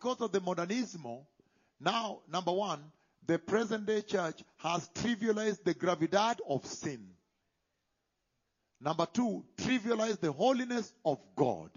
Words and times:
Because 0.00 0.22
of 0.22 0.32
the 0.32 0.40
modernismo, 0.40 1.26
now, 1.78 2.20
number 2.30 2.52
one, 2.52 2.80
the 3.26 3.38
present 3.38 3.84
day 3.84 4.00
church 4.00 4.42
has 4.58 4.88
trivialized 4.94 5.62
the 5.62 5.74
gravidad 5.74 6.38
of 6.48 6.64
sin. 6.64 7.06
Number 8.80 9.06
two, 9.12 9.44
trivialized 9.58 10.20
the 10.20 10.32
holiness 10.32 10.90
of 11.04 11.18
God. 11.36 11.70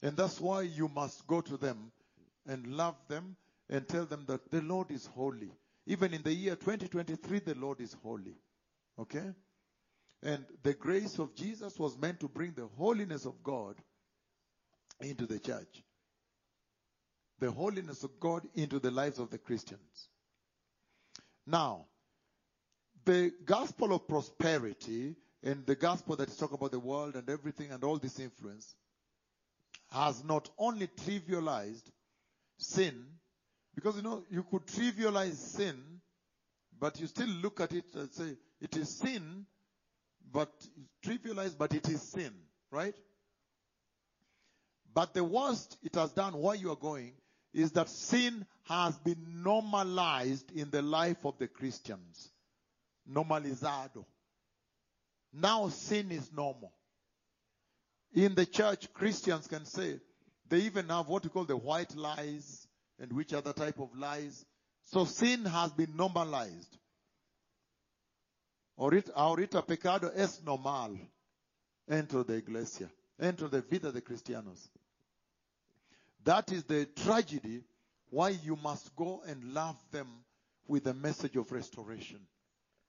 And 0.00 0.16
that's 0.16 0.40
why 0.40 0.62
you 0.62 0.88
must 0.88 1.26
go 1.26 1.42
to 1.42 1.58
them 1.58 1.92
and 2.46 2.66
love 2.66 2.96
them 3.06 3.36
and 3.68 3.86
tell 3.86 4.06
them 4.06 4.24
that 4.28 4.50
the 4.50 4.62
Lord 4.62 4.90
is 4.90 5.04
holy. 5.06 5.52
Even 5.86 6.14
in 6.14 6.22
the 6.22 6.32
year 6.32 6.56
2023, 6.56 7.40
the 7.40 7.54
Lord 7.54 7.80
is 7.80 7.94
holy. 8.02 8.36
Okay? 8.98 9.30
And 10.22 10.46
the 10.62 10.72
grace 10.72 11.18
of 11.18 11.34
Jesus 11.34 11.78
was 11.78 11.98
meant 11.98 12.20
to 12.20 12.28
bring 12.28 12.52
the 12.52 12.68
holiness 12.78 13.26
of 13.26 13.42
God 13.42 13.76
into 15.00 15.26
the 15.26 15.38
church. 15.38 15.82
The 17.42 17.50
holiness 17.50 18.04
of 18.04 18.20
God 18.20 18.46
into 18.54 18.78
the 18.78 18.92
lives 18.92 19.18
of 19.18 19.30
the 19.30 19.38
Christians. 19.38 20.08
Now, 21.44 21.86
the 23.04 23.32
gospel 23.44 23.92
of 23.92 24.06
prosperity 24.06 25.16
and 25.42 25.66
the 25.66 25.74
gospel 25.74 26.14
that 26.14 26.28
is 26.28 26.36
talking 26.36 26.54
about 26.54 26.70
the 26.70 26.78
world 26.78 27.16
and 27.16 27.28
everything 27.28 27.72
and 27.72 27.82
all 27.82 27.96
this 27.96 28.20
influence 28.20 28.76
has 29.90 30.22
not 30.22 30.50
only 30.56 30.86
trivialized 30.86 31.82
sin, 32.58 33.06
because 33.74 33.96
you 33.96 34.02
know, 34.02 34.22
you 34.30 34.44
could 34.48 34.64
trivialize 34.68 35.34
sin, 35.34 35.82
but 36.78 37.00
you 37.00 37.08
still 37.08 37.26
look 37.26 37.60
at 37.60 37.72
it 37.72 37.86
and 37.94 38.12
say, 38.12 38.36
it 38.60 38.76
is 38.76 38.88
sin, 38.88 39.46
but 40.30 40.52
trivialized, 41.04 41.58
but 41.58 41.74
it 41.74 41.88
is 41.88 42.02
sin, 42.02 42.32
right? 42.70 42.94
But 44.94 45.12
the 45.12 45.24
worst 45.24 45.76
it 45.82 45.96
has 45.96 46.12
done 46.12 46.34
where 46.34 46.54
you 46.54 46.70
are 46.70 46.76
going 46.76 47.14
is 47.52 47.72
that 47.72 47.88
sin 47.88 48.46
has 48.64 48.96
been 48.98 49.42
normalized 49.42 50.50
in 50.52 50.70
the 50.70 50.82
life 50.82 51.24
of 51.24 51.38
the 51.38 51.48
Christians. 51.48 52.30
Normalizado. 53.10 54.04
Now 55.32 55.68
sin 55.68 56.10
is 56.12 56.30
normal. 56.32 56.72
In 58.14 58.34
the 58.34 58.46
church, 58.46 58.92
Christians 58.92 59.46
can 59.46 59.64
say 59.64 59.98
they 60.48 60.58
even 60.58 60.88
have 60.88 61.08
what 61.08 61.24
we 61.24 61.30
call 61.30 61.44
the 61.44 61.56
white 61.56 61.96
lies 61.96 62.66
and 62.98 63.12
which 63.12 63.32
other 63.32 63.52
type 63.52 63.80
of 63.80 63.88
lies. 63.96 64.44
So 64.84 65.04
sin 65.04 65.44
has 65.44 65.72
been 65.72 65.96
normalized. 65.96 66.76
Ahorita, 68.78 69.66
pecado 69.66 70.10
es 70.14 70.42
normal 70.42 70.98
dentro 71.88 72.24
de 72.24 72.38
iglesia, 72.38 72.90
dentro 73.18 73.48
de 73.48 73.62
vida 73.62 73.92
de 73.92 74.02
cristianos. 74.02 74.68
That 76.24 76.52
is 76.52 76.64
the 76.64 76.86
tragedy 76.86 77.62
why 78.10 78.30
you 78.30 78.56
must 78.56 78.94
go 78.94 79.22
and 79.26 79.54
love 79.54 79.76
them 79.90 80.06
with 80.68 80.84
the 80.84 80.94
message 80.94 81.36
of 81.36 81.50
restoration 81.50 82.20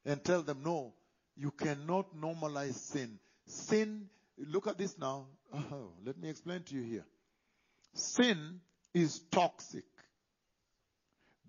and 0.06 0.24
tell 0.24 0.42
them, 0.42 0.62
no, 0.64 0.94
you 1.36 1.52
cannot 1.52 2.16
normalize 2.16 2.74
sin. 2.74 3.20
Sin, 3.46 4.10
look 4.38 4.68
at 4.68 4.78
this 4.78 4.98
now. 4.98 5.26
Oh, 5.54 5.92
let 6.06 6.18
me 6.18 6.30
explain 6.30 6.64
to 6.64 6.76
you 6.76 6.84
here. 6.84 7.06
Sin 7.94 8.60
is 8.94 9.20
toxic. 9.32 9.86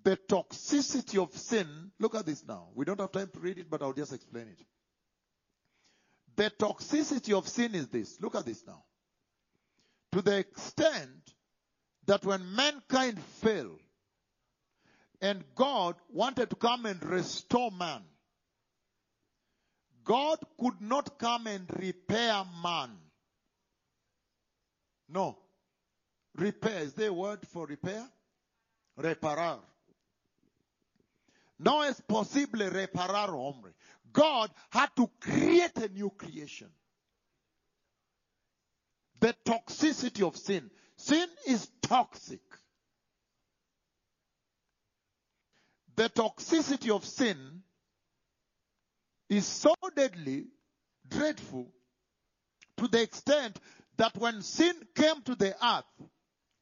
The 0.04 0.16
toxicity 0.16 1.22
of 1.22 1.34
sin, 1.36 1.90
look 1.98 2.14
at 2.14 2.26
this 2.26 2.44
now. 2.46 2.68
We 2.74 2.84
don't 2.84 3.00
have 3.00 3.12
time 3.12 3.30
to 3.32 3.40
read 3.40 3.58
it, 3.58 3.70
but 3.70 3.82
I'll 3.82 3.92
just 3.92 4.12
explain 4.12 4.48
it. 4.48 4.66
The 6.36 6.50
toxicity 6.50 7.32
of 7.36 7.48
sin 7.48 7.74
is 7.74 7.88
this. 7.88 8.20
Look 8.20 8.34
at 8.34 8.44
this 8.44 8.62
now. 8.66 8.82
To 10.12 10.22
the 10.22 10.38
extent 10.38 11.33
that 12.06 12.24
when 12.24 12.54
mankind 12.54 13.18
fell 13.40 13.70
and 15.20 15.44
God 15.54 15.96
wanted 16.10 16.50
to 16.50 16.56
come 16.56 16.86
and 16.86 17.02
restore 17.04 17.70
man, 17.70 18.02
God 20.04 20.38
could 20.60 20.80
not 20.80 21.18
come 21.18 21.46
and 21.46 21.66
repair 21.78 22.44
man. 22.62 22.90
No. 25.08 25.38
Repair. 26.36 26.80
Is 26.82 26.94
there 26.94 27.08
a 27.08 27.12
word 27.12 27.46
for 27.48 27.66
repair? 27.66 28.04
Reparar. 28.98 29.60
No 31.58 31.82
es 31.82 32.00
posible 32.00 32.68
reparar 32.70 33.28
hombre. 33.28 33.72
God 34.12 34.50
had 34.70 34.90
to 34.96 35.08
create 35.20 35.76
a 35.78 35.88
new 35.88 36.10
creation. 36.10 36.68
The 39.20 39.34
toxicity 39.44 40.26
of 40.26 40.36
sin. 40.36 40.70
Sin 40.96 41.26
is 41.46 41.66
toxic. 41.86 42.40
The 45.96 46.08
toxicity 46.08 46.90
of 46.90 47.04
sin 47.04 47.62
is 49.28 49.46
so 49.46 49.74
deadly, 49.94 50.46
dreadful, 51.08 51.70
to 52.78 52.88
the 52.88 53.02
extent 53.02 53.58
that 53.96 54.16
when 54.16 54.42
sin 54.42 54.74
came 54.94 55.22
to 55.22 55.34
the 55.36 55.54
earth, 55.64 56.08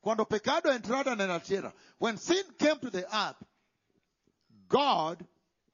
cuando 0.02 0.24
pecado 0.24 0.70
entrado 0.70 1.12
en 1.12 1.28
la 1.28 1.72
when 1.98 2.18
sin 2.18 2.42
came 2.58 2.78
to 2.80 2.90
the 2.90 3.04
earth, 3.16 3.36
God 4.68 5.24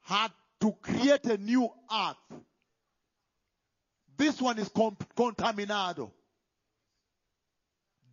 had 0.01 0.31
to 0.61 0.71
create 0.81 1.25
a 1.25 1.37
new 1.37 1.69
earth. 1.91 2.41
This 4.17 4.41
one 4.41 4.59
is 4.59 4.69
contaminado. 4.69 6.11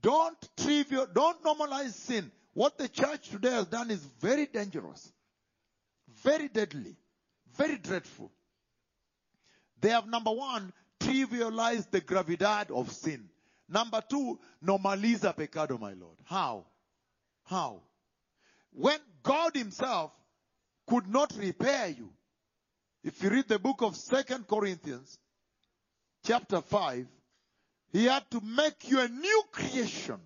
Don't 0.06 0.48
trivial, 0.56 1.08
don't 1.12 1.42
normalize 1.42 1.90
sin. 1.90 2.30
What 2.54 2.78
the 2.78 2.88
church 2.88 3.28
today 3.28 3.50
has 3.50 3.66
done 3.66 3.90
is 3.90 4.04
very 4.20 4.46
dangerous, 4.46 5.12
very 6.22 6.46
deadly, 6.46 6.94
very 7.56 7.76
dreadful. 7.76 8.30
They 9.80 9.88
have 9.88 10.06
number 10.06 10.30
one, 10.30 10.72
trivialized 11.00 11.90
the 11.90 12.00
gravidad 12.00 12.70
of 12.70 12.92
sin. 12.92 13.28
Number 13.68 14.00
two, 14.08 14.38
normaliza 14.64 15.34
pecado, 15.36 15.76
my 15.76 15.94
Lord. 15.94 16.18
How? 16.22 16.66
How? 17.42 17.80
When 18.70 19.00
God 19.24 19.56
himself 19.56 20.12
could 20.86 21.08
not 21.08 21.32
repair 21.36 21.88
you. 21.88 22.10
If 23.02 23.24
you 23.24 23.30
read 23.30 23.48
the 23.48 23.58
book 23.58 23.82
of 23.82 23.96
Second 23.96 24.46
Corinthians, 24.46 25.18
chapter 26.24 26.60
5, 26.60 27.08
he 27.96 28.04
had 28.04 28.30
to 28.30 28.42
make 28.42 28.90
you 28.90 29.00
a 29.00 29.08
new 29.08 29.42
creation. 29.50 30.20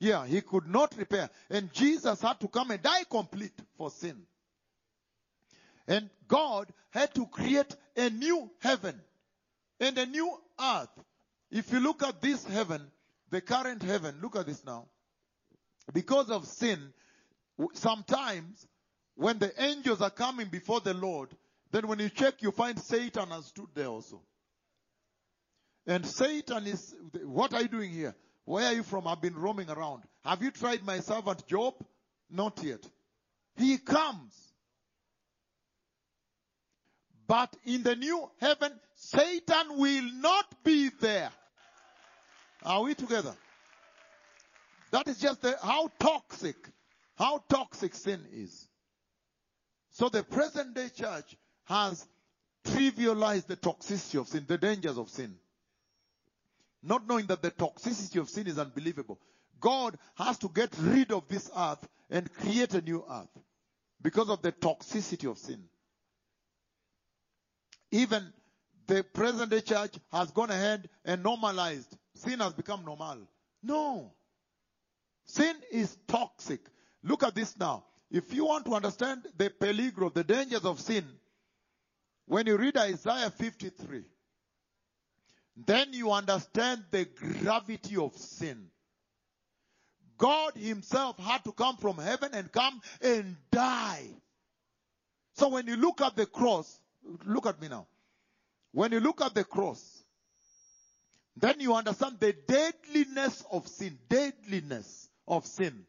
Yeah, 0.00 0.26
he 0.26 0.40
could 0.40 0.66
not 0.66 0.96
repair. 0.96 1.28
And 1.50 1.70
Jesus 1.70 2.22
had 2.22 2.40
to 2.40 2.48
come 2.48 2.70
and 2.70 2.82
die 2.82 3.04
complete 3.10 3.52
for 3.76 3.90
sin. 3.90 4.22
And 5.86 6.08
God 6.28 6.72
had 6.88 7.14
to 7.16 7.26
create 7.26 7.76
a 7.94 8.08
new 8.08 8.50
heaven 8.60 8.98
and 9.78 9.98
a 9.98 10.06
new 10.06 10.34
earth. 10.58 10.88
If 11.50 11.70
you 11.72 11.80
look 11.80 12.02
at 12.02 12.22
this 12.22 12.46
heaven, 12.46 12.80
the 13.28 13.42
current 13.42 13.82
heaven, 13.82 14.20
look 14.22 14.36
at 14.36 14.46
this 14.46 14.64
now. 14.64 14.86
Because 15.92 16.30
of 16.30 16.46
sin, 16.46 16.94
sometimes 17.74 18.66
when 19.14 19.38
the 19.38 19.52
angels 19.62 20.00
are 20.00 20.08
coming 20.08 20.48
before 20.48 20.80
the 20.80 20.94
Lord, 20.94 21.28
then 21.70 21.86
when 21.86 21.98
you 21.98 22.08
check, 22.08 22.40
you 22.40 22.50
find 22.50 22.80
Satan 22.80 23.28
has 23.28 23.44
stood 23.44 23.68
there 23.74 23.88
also. 23.88 24.22
And 25.86 26.06
Satan 26.06 26.66
is, 26.66 26.94
what 27.24 27.52
are 27.52 27.62
you 27.62 27.68
doing 27.68 27.90
here? 27.90 28.14
Where 28.44 28.66
are 28.66 28.72
you 28.72 28.82
from? 28.82 29.06
I've 29.06 29.20
been 29.20 29.36
roaming 29.36 29.70
around. 29.70 30.02
Have 30.24 30.42
you 30.42 30.50
tried 30.50 30.84
my 30.84 31.00
servant 31.00 31.46
Job? 31.46 31.74
Not 32.30 32.62
yet. 32.62 32.80
He 33.56 33.78
comes. 33.78 34.34
But 37.26 37.54
in 37.64 37.82
the 37.82 37.96
new 37.96 38.30
heaven, 38.40 38.72
Satan 38.94 39.78
will 39.78 40.10
not 40.14 40.46
be 40.62 40.90
there. 41.00 41.30
Are 42.64 42.82
we 42.82 42.94
together? 42.94 43.34
That 44.90 45.08
is 45.08 45.18
just 45.18 45.42
the, 45.42 45.56
how 45.62 45.90
toxic, 45.98 46.56
how 47.16 47.42
toxic 47.48 47.94
sin 47.94 48.20
is. 48.32 48.68
So 49.90 50.08
the 50.08 50.22
present 50.22 50.74
day 50.74 50.88
church 50.88 51.36
has 51.64 52.06
trivialized 52.66 53.46
the 53.46 53.56
toxicity 53.56 54.20
of 54.20 54.28
sin, 54.28 54.44
the 54.46 54.58
dangers 54.58 54.98
of 54.98 55.08
sin. 55.08 55.34
Not 56.84 57.08
knowing 57.08 57.26
that 57.26 57.40
the 57.40 57.50
toxicity 57.50 58.20
of 58.20 58.28
sin 58.28 58.46
is 58.46 58.58
unbelievable. 58.58 59.18
God 59.58 59.96
has 60.16 60.36
to 60.38 60.50
get 60.54 60.70
rid 60.78 61.10
of 61.12 61.26
this 61.28 61.50
earth 61.56 61.88
and 62.10 62.32
create 62.34 62.74
a 62.74 62.82
new 62.82 63.02
earth 63.10 63.42
because 64.02 64.28
of 64.28 64.42
the 64.42 64.52
toxicity 64.52 65.30
of 65.30 65.38
sin. 65.38 65.64
Even 67.90 68.30
the 68.86 69.02
present 69.02 69.50
day 69.50 69.62
church 69.62 69.94
has 70.12 70.30
gone 70.30 70.50
ahead 70.50 70.90
and 71.06 71.22
normalized. 71.22 71.96
Sin 72.14 72.40
has 72.40 72.52
become 72.52 72.84
normal. 72.84 73.18
No. 73.62 74.12
Sin 75.24 75.56
is 75.72 75.96
toxic. 76.06 76.60
Look 77.02 77.22
at 77.22 77.34
this 77.34 77.58
now. 77.58 77.84
If 78.10 78.34
you 78.34 78.44
want 78.44 78.66
to 78.66 78.74
understand 78.74 79.22
the 79.38 79.48
peligro, 79.48 80.12
the 80.12 80.22
dangers 80.22 80.66
of 80.66 80.80
sin, 80.80 81.04
when 82.26 82.46
you 82.46 82.58
read 82.58 82.76
Isaiah 82.76 83.30
53, 83.30 84.04
then 85.56 85.92
you 85.92 86.10
understand 86.10 86.84
the 86.90 87.04
gravity 87.04 87.96
of 87.96 88.16
sin. 88.16 88.70
God 90.18 90.54
Himself 90.54 91.18
had 91.18 91.44
to 91.44 91.52
come 91.52 91.76
from 91.76 91.98
heaven 91.98 92.30
and 92.32 92.50
come 92.50 92.80
and 93.00 93.36
die. 93.50 94.06
So 95.34 95.48
when 95.48 95.66
you 95.66 95.76
look 95.76 96.00
at 96.00 96.16
the 96.16 96.26
cross, 96.26 96.78
look 97.24 97.46
at 97.46 97.60
me 97.60 97.68
now. 97.68 97.86
When 98.72 98.92
you 98.92 99.00
look 99.00 99.20
at 99.20 99.34
the 99.34 99.44
cross, 99.44 100.04
then 101.36 101.60
you 101.60 101.74
understand 101.74 102.18
the 102.20 102.32
deadliness 102.32 103.44
of 103.50 103.66
sin. 103.66 103.98
Deadliness 104.08 105.08
of 105.26 105.46
sin. 105.46 105.84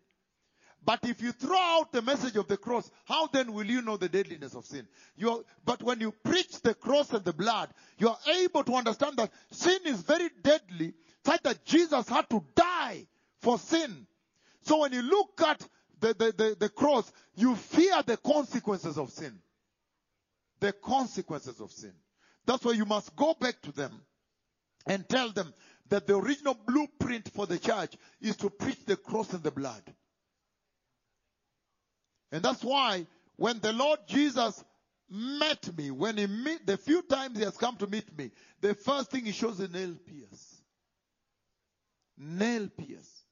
But 0.85 0.99
if 1.03 1.19
you 1.19 1.31
throw 1.31 1.57
out 1.57 1.91
the 1.91 2.03
message 2.03 2.35
of 2.35 2.47
the 2.47 2.57
cross, 2.57 2.91
how 3.05 3.25
then 3.27 3.53
will 3.53 3.65
you 3.65 3.81
know 3.81 3.97
the 3.97 4.07
deadliness 4.07 4.53
of 4.53 4.65
sin? 4.65 4.87
You're, 5.17 5.43
but 5.65 5.81
when 5.81 5.99
you 5.99 6.11
preach 6.23 6.61
the 6.61 6.75
cross 6.75 7.11
and 7.11 7.25
the 7.25 7.33
blood, 7.33 7.69
you 7.97 8.07
are 8.07 8.17
able 8.41 8.63
to 8.63 8.73
understand 8.75 9.17
that 9.17 9.31
sin 9.49 9.79
is 9.85 10.01
very 10.01 10.29
deadly, 10.43 10.93
such 11.25 11.41
that 11.41 11.65
Jesus 11.65 12.07
had 12.07 12.29
to 12.29 12.43
die 12.55 13.07
for 13.41 13.57
sin. 13.57 14.05
So 14.61 14.81
when 14.81 14.93
you 14.93 15.01
look 15.01 15.41
at 15.41 15.67
the, 16.01 16.13
the, 16.13 16.33
the, 16.37 16.57
the 16.59 16.69
cross, 16.69 17.11
you 17.35 17.55
fear 17.55 18.03
the 18.05 18.17
consequences 18.17 18.99
of 18.99 19.09
sin. 19.09 19.39
The 20.59 20.71
consequences 20.71 21.59
of 21.61 21.71
sin. 21.71 21.93
That's 22.45 22.63
why 22.63 22.73
you 22.73 22.85
must 22.85 23.15
go 23.15 23.33
back 23.39 23.59
to 23.63 23.71
them 23.71 24.01
and 24.85 25.07
tell 25.09 25.31
them 25.31 25.51
that 25.89 26.05
the 26.05 26.15
original 26.15 26.55
blueprint 26.67 27.29
for 27.29 27.47
the 27.47 27.57
church 27.57 27.95
is 28.21 28.35
to 28.37 28.51
preach 28.51 28.85
the 28.85 28.95
cross 28.95 29.33
and 29.33 29.41
the 29.41 29.51
blood. 29.51 29.81
And 32.31 32.43
that's 32.43 32.63
why 32.63 33.05
when 33.37 33.59
the 33.59 33.73
Lord 33.73 33.99
Jesus 34.07 34.63
met 35.09 35.75
me, 35.77 35.91
when 35.91 36.17
he 36.17 36.27
meet, 36.27 36.65
the 36.65 36.77
few 36.77 37.01
times 37.03 37.37
he 37.37 37.43
has 37.43 37.57
come 37.57 37.75
to 37.77 37.87
meet 37.87 38.17
me, 38.17 38.31
the 38.61 38.73
first 38.73 39.11
thing 39.11 39.25
he 39.25 39.31
shows 39.31 39.59
a 39.59 39.67
nail 39.67 39.95
pierce. 40.05 40.61
Nail 42.17 42.69
pierce. 42.77 43.23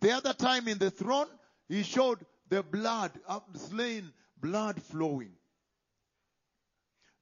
The 0.00 0.12
other 0.12 0.32
time 0.32 0.68
in 0.68 0.78
the 0.78 0.90
throne, 0.90 1.26
he 1.68 1.82
showed 1.82 2.24
the 2.48 2.62
blood, 2.62 3.12
slain 3.54 4.12
blood 4.40 4.82
flowing. 4.82 5.32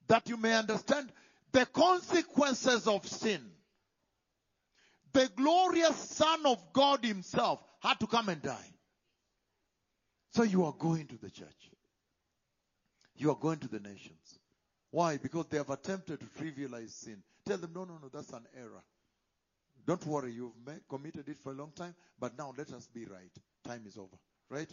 That 0.06 0.29
you 0.29 0.37
may 0.37 0.55
understand 0.55 1.12
the 1.53 1.67
consequences 1.67 2.87
of 2.87 3.06
sin. 3.06 3.44
The 5.12 5.31
glorious 5.35 5.97
Son 5.97 6.47
of 6.47 6.73
God 6.73 7.05
himself 7.05 7.62
had 7.81 7.99
to 8.00 8.06
come 8.06 8.29
and 8.29 8.41
die. 8.41 8.75
So 10.38 10.44
you 10.44 10.64
are 10.67 10.75
going 10.79 11.05
to 11.08 11.17
the 11.17 11.31
church. 11.31 11.73
You 13.17 13.32
are 13.32 13.35
going 13.35 13.58
to 13.58 13.67
the 13.67 13.81
nations. 13.81 14.38
Why? 14.93 15.17
Because 15.17 15.46
they 15.46 15.56
have 15.56 15.70
attempted 15.70 16.20
to 16.20 16.26
trivialize 16.26 16.90
sin. 16.90 17.25
Tell 17.44 17.56
them, 17.58 17.73
no, 17.75 17.82
no, 17.82 17.94
no, 18.00 18.08
that's 18.08 18.32
an 18.32 18.46
error. 18.56 18.85
Don't 19.85 20.06
worry, 20.06 20.31
you've 20.31 20.52
committed 20.88 21.29
it 21.29 21.38
for 21.38 21.50
a 21.50 21.56
long 21.56 21.73
time, 21.75 21.93
but 22.20 22.38
now 22.38 22.55
let 22.56 22.73
us 22.73 22.87
be 22.87 23.05
right. 23.06 23.32
Time 23.64 23.82
is 23.85 23.99
over. 23.99 24.17
Right? 24.49 24.73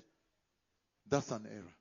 That's 1.10 1.32
an 1.32 1.48
error. 1.52 1.74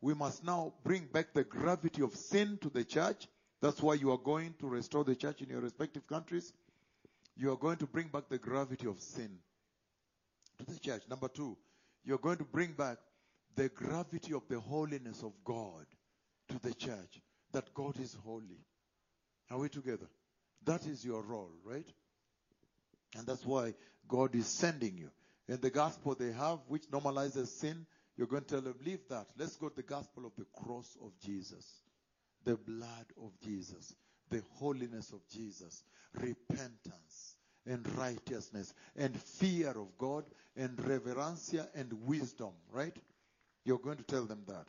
We 0.00 0.14
must 0.14 0.42
now 0.42 0.72
bring 0.82 1.06
back 1.06 1.32
the 1.32 1.44
gravity 1.44 2.02
of 2.02 2.16
sin 2.16 2.58
to 2.62 2.70
the 2.70 2.82
church. 2.82 3.28
That's 3.62 3.80
why 3.80 3.94
you 3.94 4.10
are 4.10 4.18
going 4.18 4.54
to 4.58 4.66
restore 4.66 5.04
the 5.04 5.14
church 5.14 5.42
in 5.42 5.48
your 5.50 5.60
respective 5.60 6.08
countries. 6.08 6.52
You 7.36 7.52
are 7.52 7.56
going 7.56 7.76
to 7.76 7.86
bring 7.86 8.08
back 8.08 8.24
the 8.28 8.38
gravity 8.38 8.88
of 8.88 9.00
sin 9.00 9.30
to 10.58 10.66
the 10.66 10.80
church. 10.80 11.02
Number 11.08 11.28
two, 11.28 11.56
you're 12.04 12.18
going 12.18 12.38
to 12.38 12.44
bring 12.44 12.72
back 12.72 12.96
the 13.58 13.68
gravity 13.70 14.32
of 14.34 14.46
the 14.48 14.60
holiness 14.60 15.24
of 15.24 15.32
God 15.44 15.84
to 16.48 16.60
the 16.60 16.72
church. 16.74 17.20
That 17.52 17.74
God 17.74 17.98
is 17.98 18.16
holy. 18.24 18.60
Are 19.50 19.58
we 19.58 19.68
together? 19.68 20.06
That 20.64 20.86
is 20.86 21.04
your 21.04 21.22
role, 21.22 21.50
right? 21.64 21.86
And 23.16 23.26
that's 23.26 23.44
why 23.44 23.74
God 24.06 24.36
is 24.36 24.46
sending 24.46 24.96
you. 24.96 25.10
And 25.48 25.60
the 25.60 25.70
gospel 25.70 26.14
they 26.14 26.30
have, 26.30 26.60
which 26.68 26.88
normalizes 26.92 27.48
sin, 27.48 27.84
you're 28.16 28.28
going 28.28 28.44
to 28.44 28.48
tell 28.48 28.60
them, 28.60 28.76
leave 28.84 29.00
that. 29.08 29.26
Let's 29.36 29.56
go 29.56 29.70
to 29.70 29.76
the 29.76 29.82
gospel 29.82 30.26
of 30.26 30.32
the 30.36 30.46
cross 30.62 30.96
of 31.02 31.10
Jesus, 31.24 31.66
the 32.44 32.56
blood 32.56 33.06
of 33.20 33.32
Jesus, 33.42 33.92
the 34.30 34.42
holiness 34.58 35.10
of 35.10 35.20
Jesus, 35.34 35.82
repentance 36.14 37.36
and 37.66 37.84
righteousness 37.96 38.72
and 38.94 39.20
fear 39.20 39.70
of 39.70 39.98
God 39.98 40.24
and 40.56 40.76
reverencia 40.76 41.66
and 41.74 41.92
wisdom, 42.06 42.52
right? 42.70 42.96
You're 43.64 43.78
going 43.78 43.98
to 43.98 44.04
tell 44.04 44.24
them 44.24 44.42
that. 44.46 44.66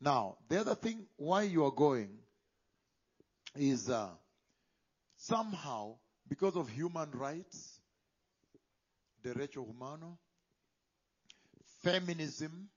Now, 0.00 0.36
the 0.48 0.60
other 0.60 0.74
thing 0.74 1.06
why 1.16 1.42
you 1.42 1.64
are 1.64 1.70
going 1.70 2.10
is 3.54 3.88
uh, 3.88 4.08
somehow 5.16 5.96
because 6.28 6.56
of 6.56 6.68
human 6.68 7.10
rights, 7.12 7.80
derecho 9.24 9.66
humano, 9.66 10.18
feminism, 11.82 12.68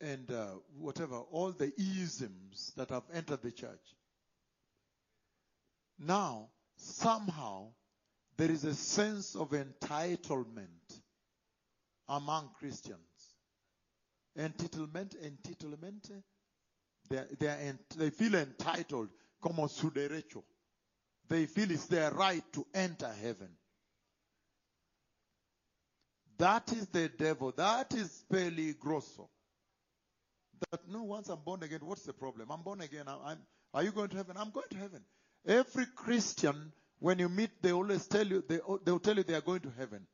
and 0.00 0.30
uh, 0.32 0.46
whatever, 0.78 1.16
all 1.30 1.52
the 1.52 1.72
isms 1.78 2.72
that 2.76 2.90
have 2.90 3.04
entered 3.12 3.42
the 3.42 3.52
church. 3.52 3.94
Now, 5.98 6.48
somehow, 6.76 7.68
there 8.36 8.50
is 8.50 8.64
a 8.64 8.74
sense 8.74 9.36
of 9.36 9.50
entitlement 9.50 11.00
among 12.08 12.50
Christians. 12.58 13.11
Entitlement, 14.38 15.14
entitlement, 15.22 16.10
they, 17.10 17.22
they, 17.38 17.48
ent- 17.48 17.98
they 17.98 18.10
feel 18.10 18.34
entitled, 18.34 19.08
como 19.42 19.66
su 19.66 19.90
derecho. 19.90 20.42
They 21.28 21.46
feel 21.46 21.70
it's 21.70 21.86
their 21.86 22.10
right 22.10 22.42
to 22.52 22.66
enter 22.74 23.12
heaven. 23.22 23.48
That 26.38 26.72
is 26.72 26.88
the 26.88 27.08
devil. 27.08 27.52
That 27.56 27.92
is 27.94 28.24
peligroso. 28.32 29.28
That 30.70 30.80
no, 30.88 31.02
once 31.02 31.28
I'm 31.28 31.40
born 31.44 31.62
again, 31.62 31.80
what's 31.82 32.02
the 32.04 32.12
problem? 32.12 32.50
I'm 32.50 32.62
born 32.62 32.80
again. 32.80 33.04
I'm, 33.06 33.18
I'm, 33.24 33.38
are 33.74 33.82
you 33.82 33.92
going 33.92 34.08
to 34.10 34.16
heaven? 34.16 34.36
I'm 34.38 34.50
going 34.50 34.68
to 34.70 34.76
heaven. 34.78 35.02
Every 35.46 35.86
Christian, 35.94 36.72
when 36.98 37.18
you 37.18 37.28
meet, 37.28 37.50
they 37.62 37.72
always 37.72 38.06
tell 38.06 38.26
you, 38.26 38.42
they, 38.48 38.60
they'll 38.84 39.00
tell 39.00 39.16
you 39.16 39.22
they 39.24 39.34
are 39.34 39.40
going 39.40 39.60
to 39.60 39.72
heaven. 39.76 40.06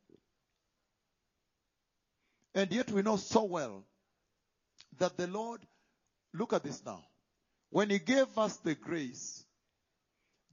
And 2.55 2.73
yet 2.73 2.91
we 2.91 3.03
know 3.03 3.17
so 3.17 3.45
well 3.45 3.85
that 4.99 5.17
the 5.17 5.27
Lord, 5.27 5.61
look 6.35 6.53
at 6.53 6.63
this 6.63 6.85
now. 6.85 7.03
When 7.71 7.91
He 7.91 7.99
gave 7.99 8.37
us 8.37 8.57
the 8.59 8.75
grace, 8.75 9.45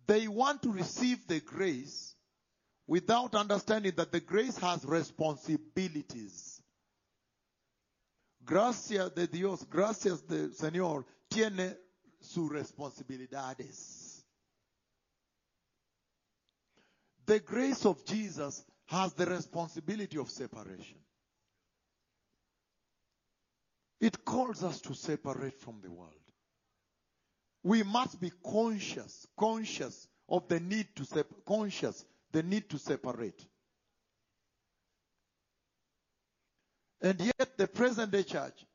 they 0.08 0.28
want 0.28 0.64
to 0.64 0.72
receive 0.72 1.28
the 1.28 1.40
grace 1.40 2.16
without 2.88 3.36
understanding 3.36 3.94
that 3.98 4.12
the 4.12 4.20
grace 4.20 4.58
has 4.58 4.86
responsibilities. 4.86 6.62
Gracias 8.44 9.10
de 9.16 9.28
Dios, 9.28 9.64
gracias 9.64 10.22
de 10.28 10.50
Señor, 10.50 11.06
tiene 11.30 11.76
sus 12.22 12.52
responsabilidades. 12.52 14.24
The 17.26 17.40
grace 17.40 17.86
of 17.88 18.06
Jesus 18.06 18.64
has 18.86 19.14
the 19.14 19.26
responsibility 19.26 20.18
of 20.18 20.30
separation. 20.30 20.98
It 24.02 24.26
calls 24.26 24.64
us 24.64 24.82
to 24.82 24.94
separate 24.94 25.60
from 25.60 25.80
the 25.82 25.92
world. 25.92 26.12
We 27.64 27.84
must 27.84 28.20
be 28.20 28.32
conscious, 28.44 29.26
conscious 29.38 30.08
of 30.30 30.48
the 30.48 30.60
need 30.60 30.88
to 30.96 31.06
sep- 31.06 31.46
conscious 31.48 32.06
the 32.32 32.44
need 32.44 32.70
to 32.70 32.78
separate. 32.78 33.46
And 37.02 37.20
yet 37.22 37.58
the 37.58 37.68
present 37.68 38.12
day 38.12 38.24
church, 38.24 38.66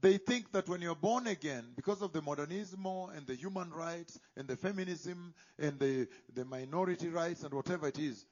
they 0.00 0.18
think 0.18 0.52
that 0.52 0.68
when 0.68 0.82
you're 0.82 0.94
born 0.94 1.26
again, 1.26 1.64
because 1.74 2.02
of 2.02 2.12
the 2.12 2.20
modernismo 2.20 3.16
and 3.16 3.26
the 3.26 3.34
human 3.34 3.70
rights 3.70 4.18
and 4.36 4.46
the 4.46 4.56
feminism 4.56 5.34
and 5.58 5.78
the, 5.78 6.06
the 6.34 6.44
minority 6.44 7.08
rights 7.08 7.42
and 7.42 7.54
whatever 7.54 7.88
it 7.88 7.98
is, 7.98 8.24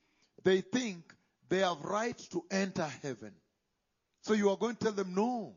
they 0.42 0.60
think 0.60 1.14
they 1.48 1.60
have 1.60 1.80
rights 1.82 2.28
to 2.28 2.44
enter 2.50 2.86
heaven. 3.02 3.32
So 4.22 4.34
you 4.34 4.50
are 4.50 4.56
going 4.56 4.76
to 4.76 4.84
tell 4.84 4.92
them 4.92 5.14
no. 5.14 5.54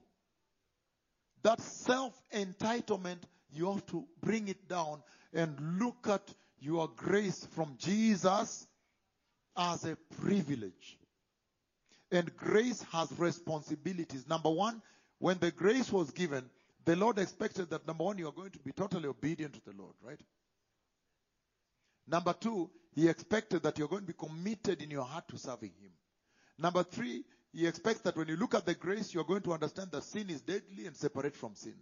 That 1.44 1.62
self-entitlement, 1.62 3.20
you 3.52 3.72
have 3.72 3.86
to 3.88 4.06
bring 4.22 4.48
it 4.48 4.68
down 4.68 5.02
and 5.34 5.80
look 5.80 6.08
at 6.08 6.34
your 6.60 6.90
grace 6.96 7.48
from 7.52 7.76
Jesus 7.78 8.68
as 9.56 9.86
a 9.86 9.96
privilege. 10.22 10.98
And 12.12 12.36
grace 12.38 12.84
has 12.92 13.12
responsibilities. 13.18 14.28
Number 14.28 14.50
one, 14.50 14.82
when 15.20 15.38
the 15.40 15.52
grace 15.52 15.92
was 15.92 16.12
given, 16.12 16.50
the 16.86 16.96
Lord 16.96 17.20
expected 17.20 17.70
that 17.72 17.86
number 17.86 18.06
one, 18.06 18.18
you 18.18 18.28
are 18.28 18.34
going 18.34 18.52
to 18.52 18.60
be 18.60 18.72
totally 18.72 19.08
obedient 19.08 19.54
to 19.56 19.62
the 19.66 19.78
Lord, 19.78 19.94
right? 20.02 20.20
Number 22.08 22.34
two, 22.34 22.70
He 22.96 23.10
expected 23.10 23.64
that 23.64 23.78
you're 23.78 23.90
going 23.90 24.02
to 24.02 24.08
be 24.08 24.14
committed 24.14 24.82
in 24.82 24.90
your 24.90 25.04
heart 25.04 25.28
to 25.30 25.38
serving 25.38 25.74
Him. 25.82 25.92
Number 26.58 26.84
three, 26.84 27.26
He 27.54 27.66
expects 27.66 28.02
that 28.02 28.16
when 28.16 28.28
you 28.28 28.36
look 28.36 28.56
at 28.56 28.66
the 28.66 28.76
grace, 28.76 29.14
you're 29.14 29.24
going 29.24 29.42
to 29.44 29.54
understand 29.54 29.92
that 29.92 30.04
sin 30.04 30.30
is 30.30 30.42
deadly 30.42 30.86
and 30.86 30.96
separate 30.96 31.36
from 31.36 31.56
sin. 31.56 31.76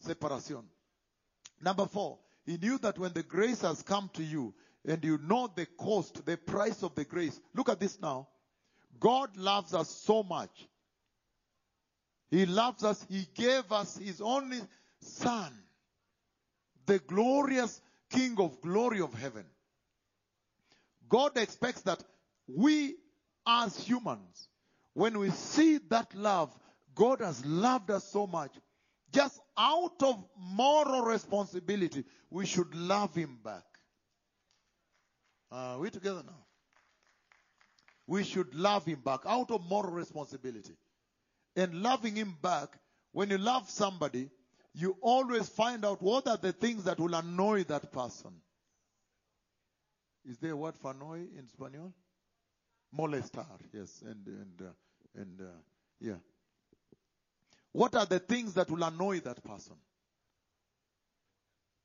Separation. 0.00 0.64
Number 1.60 1.86
four, 1.86 2.18
He 2.44 2.56
knew 2.56 2.78
that 2.78 2.98
when 2.98 3.12
the 3.12 3.22
grace 3.22 3.62
has 3.62 3.82
come 3.82 4.10
to 4.14 4.22
you 4.22 4.54
and 4.86 5.02
you 5.04 5.18
know 5.18 5.50
the 5.54 5.66
cost, 5.66 6.24
the 6.24 6.36
price 6.36 6.82
of 6.82 6.94
the 6.94 7.04
grace, 7.04 7.40
look 7.54 7.68
at 7.68 7.80
this 7.80 8.00
now. 8.00 8.28
God 9.00 9.36
loves 9.36 9.74
us 9.74 9.88
so 9.88 10.22
much. 10.22 10.68
He 12.30 12.46
loves 12.46 12.84
us. 12.84 13.04
He 13.08 13.26
gave 13.34 13.70
us 13.72 13.96
His 13.96 14.20
only 14.20 14.60
Son, 15.00 15.52
the 16.86 16.98
glorious 16.98 17.80
King 18.10 18.36
of 18.38 18.60
glory 18.60 19.00
of 19.00 19.14
heaven. 19.14 19.44
God 21.08 21.36
expects 21.36 21.82
that 21.82 22.02
we 22.46 22.96
as 23.48 23.76
humans, 23.78 24.48
when 24.92 25.18
we 25.18 25.30
see 25.30 25.78
that 25.88 26.14
love, 26.14 26.54
God 26.94 27.20
has 27.20 27.44
loved 27.46 27.90
us 27.90 28.04
so 28.04 28.26
much, 28.26 28.52
just 29.12 29.40
out 29.56 30.02
of 30.02 30.22
moral 30.36 31.02
responsibility, 31.02 32.04
we 32.30 32.44
should 32.44 32.74
love 32.74 33.14
Him 33.14 33.38
back. 33.42 33.64
Are 35.50 35.78
we 35.78 35.88
together 35.88 36.22
now? 36.26 36.44
We 38.06 38.22
should 38.24 38.54
love 38.54 38.84
Him 38.84 39.00
back 39.02 39.20
out 39.24 39.50
of 39.50 39.64
moral 39.68 39.92
responsibility. 39.92 40.76
And 41.56 41.82
loving 41.82 42.16
Him 42.16 42.36
back, 42.42 42.76
when 43.12 43.30
you 43.30 43.38
love 43.38 43.70
somebody, 43.70 44.28
you 44.74 44.96
always 45.00 45.48
find 45.48 45.84
out 45.84 46.02
what 46.02 46.28
are 46.28 46.36
the 46.36 46.52
things 46.52 46.84
that 46.84 47.00
will 47.00 47.14
annoy 47.14 47.64
that 47.64 47.92
person. 47.92 48.32
Is 50.28 50.36
there 50.38 50.52
a 50.52 50.56
word 50.56 50.76
for 50.76 50.90
annoy 50.90 51.20
in 51.36 51.48
Spanish? 51.48 51.94
Molestar, 52.96 53.46
yes, 53.72 54.02
and 54.06 54.26
and 54.26 54.62
uh, 54.62 55.20
and 55.20 55.40
uh, 55.40 55.44
yeah. 56.00 56.14
What 57.72 57.94
are 57.94 58.06
the 58.06 58.18
things 58.18 58.54
that 58.54 58.70
will 58.70 58.82
annoy 58.82 59.20
that 59.20 59.42
person? 59.44 59.76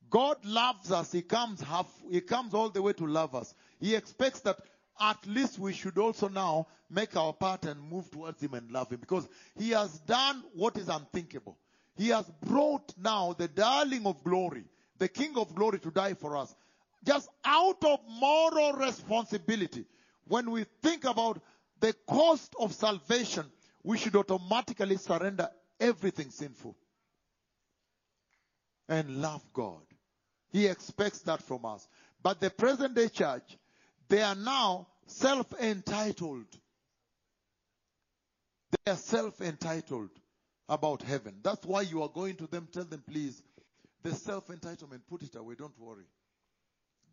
God 0.09 0.37
loves 0.45 0.91
us. 0.91 1.11
He 1.11 1.21
comes 1.21 1.61
half. 1.61 1.87
He 2.09 2.21
comes 2.21 2.53
all 2.53 2.69
the 2.69 2.81
way 2.81 2.93
to 2.93 3.05
love 3.05 3.35
us. 3.35 3.53
He 3.79 3.95
expects 3.95 4.41
that 4.41 4.57
at 4.99 5.25
least 5.25 5.59
we 5.59 5.73
should 5.73 5.97
also 5.97 6.29
now 6.29 6.67
make 6.89 7.15
our 7.17 7.33
part 7.33 7.65
and 7.65 7.81
move 7.81 8.09
towards 8.11 8.41
Him 8.41 8.53
and 8.53 8.71
love 8.71 8.91
Him 8.91 8.99
because 8.99 9.27
He 9.57 9.71
has 9.71 9.99
done 10.01 10.43
what 10.53 10.77
is 10.77 10.87
unthinkable. 10.87 11.57
He 11.95 12.09
has 12.09 12.29
brought 12.45 12.93
now 12.97 13.33
the 13.33 13.47
darling 13.47 14.05
of 14.05 14.23
glory, 14.23 14.65
the 14.99 15.07
King 15.07 15.37
of 15.37 15.53
glory 15.53 15.79
to 15.79 15.91
die 15.91 16.13
for 16.13 16.37
us. 16.37 16.55
Just 17.05 17.29
out 17.43 17.83
of 17.83 17.99
moral 18.07 18.73
responsibility. 18.73 19.85
When 20.27 20.51
we 20.51 20.65
think 20.81 21.05
about 21.05 21.41
the 21.79 21.93
cost 22.07 22.55
of 22.59 22.73
salvation, 22.73 23.45
we 23.83 23.97
should 23.97 24.15
automatically 24.15 24.97
surrender 24.97 25.49
everything 25.79 26.29
sinful 26.29 26.75
and 28.87 29.21
love 29.21 29.41
God. 29.53 29.81
He 30.51 30.67
expects 30.67 31.19
that 31.21 31.41
from 31.41 31.65
us. 31.65 31.87
But 32.21 32.39
the 32.39 32.49
present 32.49 32.95
day 32.95 33.09
church, 33.09 33.57
they 34.07 34.21
are 34.21 34.35
now 34.35 34.87
self-entitled. 35.07 36.45
They 38.71 38.91
are 38.91 38.97
self-entitled 38.97 40.11
about 40.69 41.01
heaven. 41.01 41.35
That's 41.43 41.65
why 41.65 41.81
you 41.81 42.01
are 42.03 42.09
going 42.09 42.35
to 42.37 42.47
them, 42.47 42.67
tell 42.71 42.85
them, 42.85 43.03
please, 43.05 43.41
the 44.03 44.13
self-entitlement, 44.13 45.01
put 45.09 45.23
it 45.23 45.35
away, 45.35 45.55
don't 45.55 45.77
worry. 45.79 46.05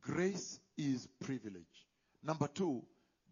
Grace 0.00 0.61
is 0.79 1.09
privilege. 1.21 1.87
Number 2.23 2.49
two, 2.49 2.83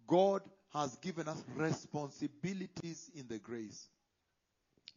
God 0.08 0.42
has 0.72 0.96
given 0.96 1.28
us 1.28 1.44
responsibilities 1.54 3.10
in 3.14 3.28
the 3.28 3.38
grace. 3.38 3.88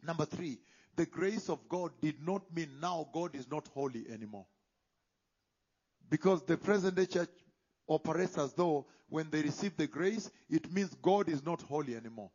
Number 0.02 0.24
three, 0.24 0.58
the 0.96 1.06
grace 1.06 1.48
of 1.48 1.68
God 1.68 1.92
did 2.00 2.16
not 2.26 2.42
mean 2.54 2.68
now 2.80 3.08
God 3.12 3.36
is 3.36 3.48
not 3.50 3.68
holy 3.68 4.04
anymore. 4.12 4.46
Because 6.10 6.44
the 6.44 6.56
present 6.56 6.96
day 6.96 7.06
church 7.06 7.30
operates 7.88 8.36
as 8.36 8.52
though 8.52 8.86
when 9.08 9.30
they 9.30 9.42
receive 9.42 9.76
the 9.76 9.86
grace, 9.86 10.30
it 10.50 10.72
means 10.72 10.94
God 11.00 11.28
is 11.28 11.44
not 11.44 11.62
holy 11.62 11.94
anymore. 11.94 12.30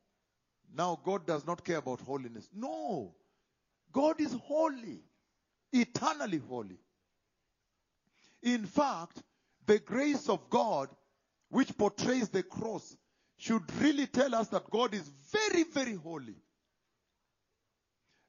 Now 0.73 0.99
God 1.03 1.25
does 1.25 1.45
not 1.45 1.63
care 1.63 1.77
about 1.77 2.01
holiness. 2.01 2.49
No. 2.55 3.15
God 3.91 4.21
is 4.21 4.33
holy. 4.33 5.01
Eternally 5.71 6.41
holy. 6.47 6.79
In 8.43 8.65
fact, 8.65 9.23
the 9.65 9.79
grace 9.79 10.29
of 10.29 10.49
God, 10.49 10.89
which 11.49 11.77
portrays 11.77 12.29
the 12.29 12.43
cross, 12.43 12.95
should 13.37 13.63
really 13.79 14.07
tell 14.07 14.33
us 14.35 14.47
that 14.49 14.69
God 14.69 14.93
is 14.93 15.09
very, 15.31 15.63
very 15.63 15.95
holy. 15.95 16.35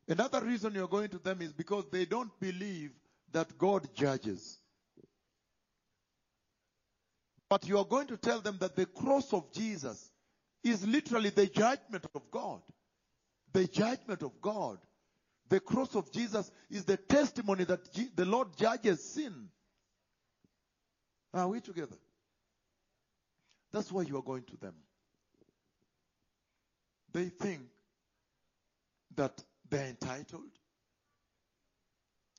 Another 0.06 0.42
reason 0.42 0.74
you're 0.74 0.88
going 0.88 1.08
to 1.10 1.18
them 1.18 1.42
is 1.42 1.52
because 1.52 1.84
they 1.90 2.04
don't 2.04 2.30
believe 2.40 2.92
that 3.32 3.58
God 3.58 3.88
judges. 3.94 4.58
But 7.48 7.66
you 7.66 7.78
are 7.78 7.84
going 7.84 8.06
to 8.08 8.16
tell 8.16 8.40
them 8.40 8.58
that 8.60 8.76
the 8.76 8.86
cross 8.86 9.32
of 9.32 9.52
Jesus 9.52 10.10
is 10.62 10.86
literally 10.86 11.30
the 11.30 11.46
judgment 11.46 12.04
of 12.14 12.30
God. 12.30 12.60
The 13.52 13.66
judgment 13.66 14.22
of 14.22 14.40
God. 14.40 14.78
The 15.48 15.60
cross 15.60 15.94
of 15.94 16.12
Jesus 16.12 16.50
is 16.70 16.84
the 16.84 16.98
testimony 16.98 17.64
that 17.64 17.80
the 18.14 18.26
Lord 18.26 18.48
judges 18.56 19.02
sin. 19.02 19.48
Are 21.32 21.48
we 21.48 21.60
together? 21.60 21.96
That's 23.72 23.92
why 23.92 24.02
you 24.02 24.16
are 24.18 24.22
going 24.22 24.44
to 24.44 24.56
them. 24.56 24.74
They 27.12 27.26
think 27.26 27.60
that 29.16 29.42
they're 29.68 29.86
entitled 29.86 30.50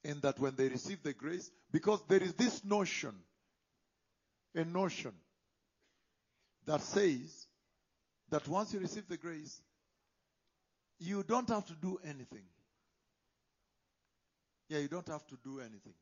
and 0.03 0.21
that 0.21 0.39
when 0.39 0.55
they 0.55 0.69
receive 0.69 1.03
the 1.03 1.13
grace, 1.13 1.51
because 1.71 2.01
there 2.07 2.23
is 2.23 2.33
this 2.33 2.63
notion, 2.63 3.13
a 4.55 4.63
notion 4.63 5.11
that 6.65 6.81
says 6.81 7.47
that 8.29 8.47
once 8.47 8.73
you 8.73 8.79
receive 8.79 9.07
the 9.07 9.17
grace, 9.17 9.61
you 10.99 11.23
don't 11.23 11.49
have 11.49 11.65
to 11.67 11.73
do 11.73 11.99
anything. 12.03 12.45
Yeah, 14.69 14.79
you 14.79 14.87
don't 14.87 15.07
have 15.07 15.25
to 15.27 15.37
do 15.43 15.59
anything. 15.59 15.93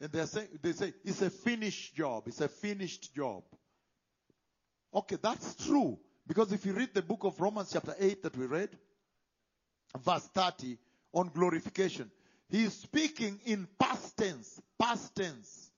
And 0.00 0.12
they 0.12 0.26
say 0.26 0.46
they 0.62 0.72
say 0.72 0.92
it's 1.04 1.22
a 1.22 1.30
finished 1.30 1.96
job. 1.96 2.24
It's 2.26 2.40
a 2.40 2.48
finished 2.48 3.14
job. 3.14 3.42
Okay, 4.94 5.16
that's 5.20 5.54
true. 5.66 5.98
Because 6.26 6.52
if 6.52 6.66
you 6.66 6.72
read 6.72 6.90
the 6.94 7.02
book 7.02 7.24
of 7.24 7.40
Romans 7.40 7.70
chapter 7.72 7.94
8 7.98 8.22
that 8.22 8.36
we 8.36 8.46
read, 8.46 8.70
verse 9.98 10.28
30 10.34 10.76
on 11.12 11.30
glorification, 11.34 12.10
he 12.48 12.64
is 12.64 12.74
speaking 12.74 13.40
in 13.44 13.66
past 13.78 14.16
tense. 14.16 14.60
Past 14.78 15.14
tense. 15.14 15.70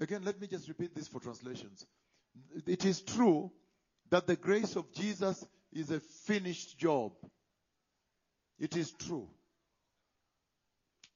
Again, 0.00 0.22
let 0.24 0.40
me 0.40 0.46
just 0.46 0.68
repeat 0.68 0.94
this 0.94 1.08
for 1.08 1.20
translations. 1.20 1.86
It 2.66 2.84
is 2.84 3.00
true 3.00 3.50
that 4.10 4.26
the 4.26 4.36
grace 4.36 4.76
of 4.76 4.92
Jesus 4.92 5.44
is 5.72 5.90
a 5.90 6.00
finished 6.00 6.78
job. 6.78 7.12
It 8.58 8.76
is 8.76 8.92
true. 8.92 9.28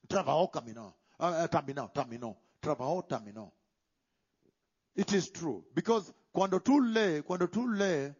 Trabajo 0.08 0.50
caminó. 0.52 0.94
Uh. 1.18 1.46
Trabajo 2.60 3.08
terminó. 3.08 3.50
It 4.94 5.12
is 5.12 5.30
true. 5.30 5.64
Because 5.75 6.12
cuando 6.32 6.61
tú 6.61 6.80
lees, 6.80 7.22
cuando 7.22 7.49
tú 7.49 7.66
lees 7.66 8.14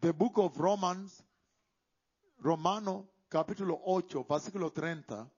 the 0.00 0.12
book 0.12 0.38
of 0.38 0.58
Romans, 0.58 1.22
Romano 2.38 3.08
capítulo 3.28 3.80
8, 3.84 4.24
versículo 4.28 4.72
30, 4.72 5.28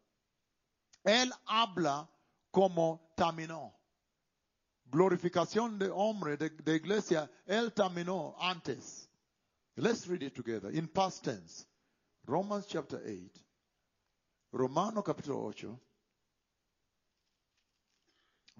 él 1.04 1.33
habla 1.47 2.09
como 2.50 3.12
terminó. 3.16 3.73
Glorificación 4.90 5.78
de 5.78 5.90
hombre, 5.90 6.37
de, 6.37 6.50
de 6.50 6.76
iglesia, 6.76 7.30
él 7.47 7.73
terminó 7.73 8.37
antes. 8.38 9.09
Let's 9.76 10.06
read 10.06 10.23
it 10.23 10.35
together 10.35 10.71
in 10.71 10.88
past 10.88 11.25
tense. 11.25 11.66
Romans 12.26 12.66
chapter 12.66 13.00
8. 13.04 13.30
Romano 14.52 15.02
capítulo 15.02 15.45
8. 15.45 15.78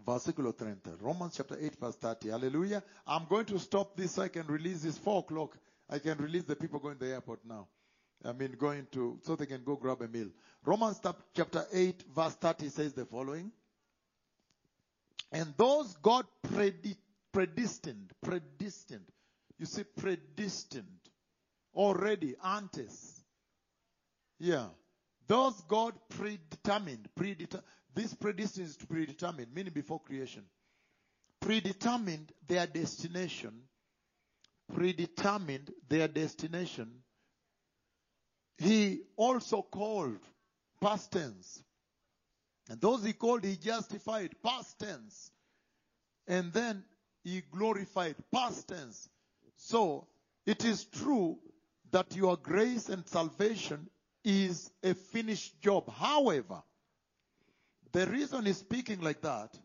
Versículo 0.05 0.55
30. 0.55 0.97
Romans 1.01 1.35
chapter 1.37 1.57
8 1.61 1.81
verse 1.81 1.97
30. 1.97 2.29
Hallelujah. 2.29 2.83
I'm 3.07 3.27
going 3.29 3.47
to 3.47 3.59
stop 3.59 3.97
this 3.97 4.13
so 4.13 4.23
I 4.23 4.29
can 4.29 4.47
release 4.47 4.83
this 4.83 4.99
4 4.99 5.21
o'clock. 5.21 5.57
I 5.89 5.99
can 5.99 6.19
release 6.19 6.45
the 6.45 6.57
people 6.57 6.81
going 6.81 6.99
to 6.99 7.05
the 7.05 7.13
airport 7.13 7.41
now. 7.45 7.69
I 8.25 8.33
mean 8.33 8.57
going 8.59 8.87
to, 8.93 9.19
so 9.23 9.37
they 9.37 9.47
can 9.47 9.63
go 9.65 9.77
grab 9.77 10.03
a 10.03 10.09
meal. 10.09 10.29
Romans 10.65 11.01
chapter 11.35 11.65
8 11.73 12.05
verse 12.15 12.35
30 12.35 12.69
says 12.69 12.93
the 12.93 13.05
following. 13.07 13.53
And 15.33 15.55
those 15.57 15.97
God 16.03 16.27
predi- 16.47 16.97
predestined, 17.33 18.13
predestined. 18.23 19.07
You 19.59 19.67
see, 19.67 19.85
predestined. 19.85 20.87
Already, 21.75 22.35
antes. 22.45 23.21
Yeah. 24.39 24.69
Those 25.27 25.61
God 25.63 25.95
predetermined, 26.09 27.09
predetermined. 27.15 27.67
This 27.97 28.13
predestined 28.13 28.67
is 28.67 28.77
predetermined, 28.77 29.55
meaning 29.55 29.73
before 29.73 29.99
creation. 29.99 30.43
Predetermined 31.41 32.31
their 32.47 32.67
destination. 32.67 33.63
Predetermined 34.75 35.73
their 35.89 36.07
destination. 36.07 36.91
He 38.59 39.01
also 39.17 39.63
called, 39.63 40.19
past 40.79 41.11
tense. 41.13 41.63
And 42.69 42.79
those 42.83 43.03
he 43.03 43.15
called, 43.15 43.45
he 43.45 43.57
justified, 43.57 44.35
past 44.45 44.79
tense. 44.79 45.31
And 46.29 46.53
then 46.53 46.85
he 47.25 47.41
glorified, 47.51 48.17
past 48.31 48.69
tense. 48.69 49.09
So, 49.57 50.07
it 50.45 50.67
is 50.67 50.85
true 50.85 51.39
that 51.93 52.15
your 52.15 52.37
grace 52.37 52.91
and 52.91 53.09
salvation 53.09 53.89
is 54.23 54.71
a 54.83 54.93
finished 54.93 55.63
job. 55.63 55.91
However, 55.91 56.63
the 57.93 58.07
reason 58.07 58.47
he's 58.47 58.59
speaking 58.59 59.01
like 59.01 59.21
that 59.23 59.57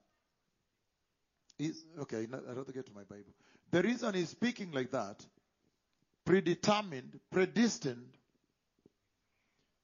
is 1.60 1.86
okay, 2.00 2.28
no, 2.30 2.40
I 2.50 2.54
rather 2.54 2.72
get 2.72 2.86
to 2.88 2.94
my 2.94 3.04
Bible. 3.04 3.34
The 3.72 3.84
reason 3.84 4.14
he's 4.14 4.30
speaking 4.30 4.72
like 4.72 4.92
that, 4.92 5.26
predetermined, 6.26 7.20
predestined, 7.32 8.18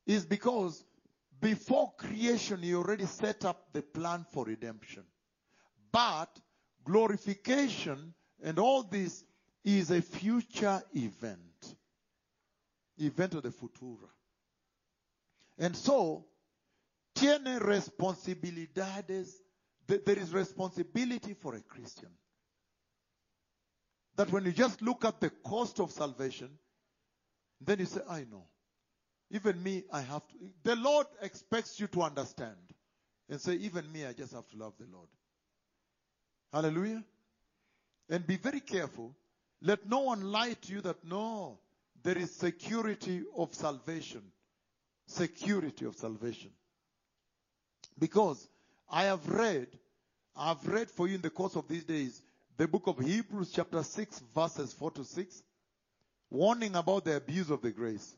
is 0.05 0.25
because 0.25 0.83
before 1.39 1.93
creation 1.97 2.61
he 2.61 2.73
already 2.73 3.05
set 3.05 3.45
up 3.45 3.73
the 3.73 3.81
plan 3.81 4.25
for 4.31 4.45
redemption. 4.45 5.03
But 5.91 6.29
glorification 6.83 8.13
and 8.41 8.59
all 8.59 8.83
this 8.83 9.23
is 9.63 9.91
a 9.91 10.01
future 10.01 10.81
event. 10.93 11.75
Event 12.97 13.35
of 13.35 13.43
the 13.43 13.49
futura. 13.49 14.09
And 15.59 15.75
so, 15.75 16.25
tiene 17.19 17.59
responsabilidades. 17.59 19.29
There 19.87 20.19
is 20.19 20.33
responsibility 20.33 21.33
for 21.33 21.55
a 21.55 21.61
Christian. 21.61 22.09
That 24.15 24.31
when 24.31 24.45
you 24.45 24.51
just 24.51 24.81
look 24.81 25.05
at 25.05 25.21
the 25.21 25.29
cost 25.29 25.79
of 25.79 25.91
salvation, 25.91 26.49
then 27.61 27.79
you 27.79 27.85
say, 27.85 28.01
I 28.09 28.25
know. 28.29 28.45
Even 29.29 29.61
me, 29.61 29.83
I 29.91 30.01
have 30.01 30.27
to. 30.27 30.35
The 30.63 30.75
Lord 30.75 31.07
expects 31.21 31.79
you 31.79 31.87
to 31.87 32.01
understand 32.01 32.55
and 33.29 33.39
say, 33.39 33.53
even 33.53 33.91
me, 33.91 34.05
I 34.05 34.13
just 34.13 34.33
have 34.33 34.47
to 34.49 34.57
love 34.57 34.73
the 34.79 34.87
Lord. 34.91 35.09
Hallelujah. 36.53 37.03
And 38.09 38.25
be 38.25 38.37
very 38.37 38.61
careful. 38.61 39.15
Let 39.61 39.87
no 39.87 39.99
one 39.99 40.31
lie 40.31 40.53
to 40.53 40.73
you 40.73 40.81
that 40.81 41.03
no, 41.03 41.59
there 42.03 42.17
is 42.17 42.33
security 42.33 43.23
of 43.35 43.53
salvation. 43.53 44.21
Security 45.07 45.85
of 45.85 45.95
salvation. 45.95 46.51
Because 47.99 48.47
I 48.89 49.05
have 49.05 49.27
read, 49.27 49.67
I've 50.35 50.65
read 50.67 50.89
for 50.89 51.07
you 51.07 51.15
in 51.15 51.21
the 51.21 51.29
course 51.29 51.55
of 51.55 51.67
these 51.67 51.83
days, 51.83 52.21
the 52.57 52.67
book 52.67 52.87
of 52.87 52.99
Hebrews 52.99 53.51
chapter 53.53 53.83
6 53.83 54.23
verses 54.33 54.73
4 54.73 54.91
to 54.91 55.03
6, 55.03 55.43
warning 56.29 56.75
about 56.75 57.05
the 57.05 57.15
abuse 57.15 57.49
of 57.49 57.61
the 57.61 57.71
grace. 57.71 58.15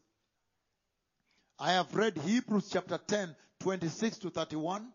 I 1.57 1.73
have 1.73 1.93
read 1.93 2.17
Hebrews 2.17 2.69
chapter 2.71 2.97
10, 2.97 3.35
26 3.59 4.17
to 4.19 4.29
31, 4.29 4.91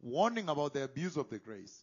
warning 0.00 0.48
about 0.48 0.74
the 0.74 0.84
abuse 0.84 1.16
of 1.16 1.28
the 1.28 1.38
grace. 1.38 1.82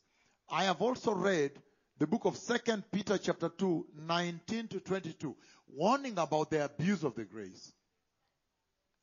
I 0.49 0.65
have 0.65 0.81
also 0.81 1.13
read 1.13 1.51
the 1.97 2.07
book 2.07 2.25
of 2.25 2.39
2 2.39 2.83
Peter 2.91 3.17
chapter 3.17 3.49
2, 3.49 3.87
19 4.07 4.67
to 4.69 4.79
22, 4.79 5.35
warning 5.67 6.17
about 6.17 6.49
the 6.49 6.65
abuse 6.65 7.03
of 7.03 7.15
the 7.15 7.25
grace. 7.25 7.71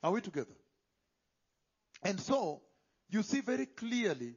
Are 0.03 0.13
we 0.13 0.21
together? 0.21 0.55
And 2.03 2.19
so, 2.21 2.63
you 3.11 3.23
see 3.23 3.41
very 3.41 3.67
clearly 3.67 4.35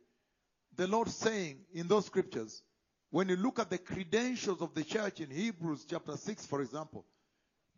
the 0.75 0.87
Lord 0.87 1.09
saying 1.09 1.57
in 1.73 1.87
those 1.87 2.05
scriptures, 2.05 2.63
when 3.09 3.27
you 3.27 3.35
look 3.35 3.59
at 3.59 3.69
the 3.69 3.77
credentials 3.77 4.61
of 4.61 4.73
the 4.73 4.83
church 4.83 5.19
in 5.19 5.29
Hebrews 5.29 5.85
chapter 5.89 6.15
6, 6.15 6.45
for 6.45 6.61
example, 6.61 7.05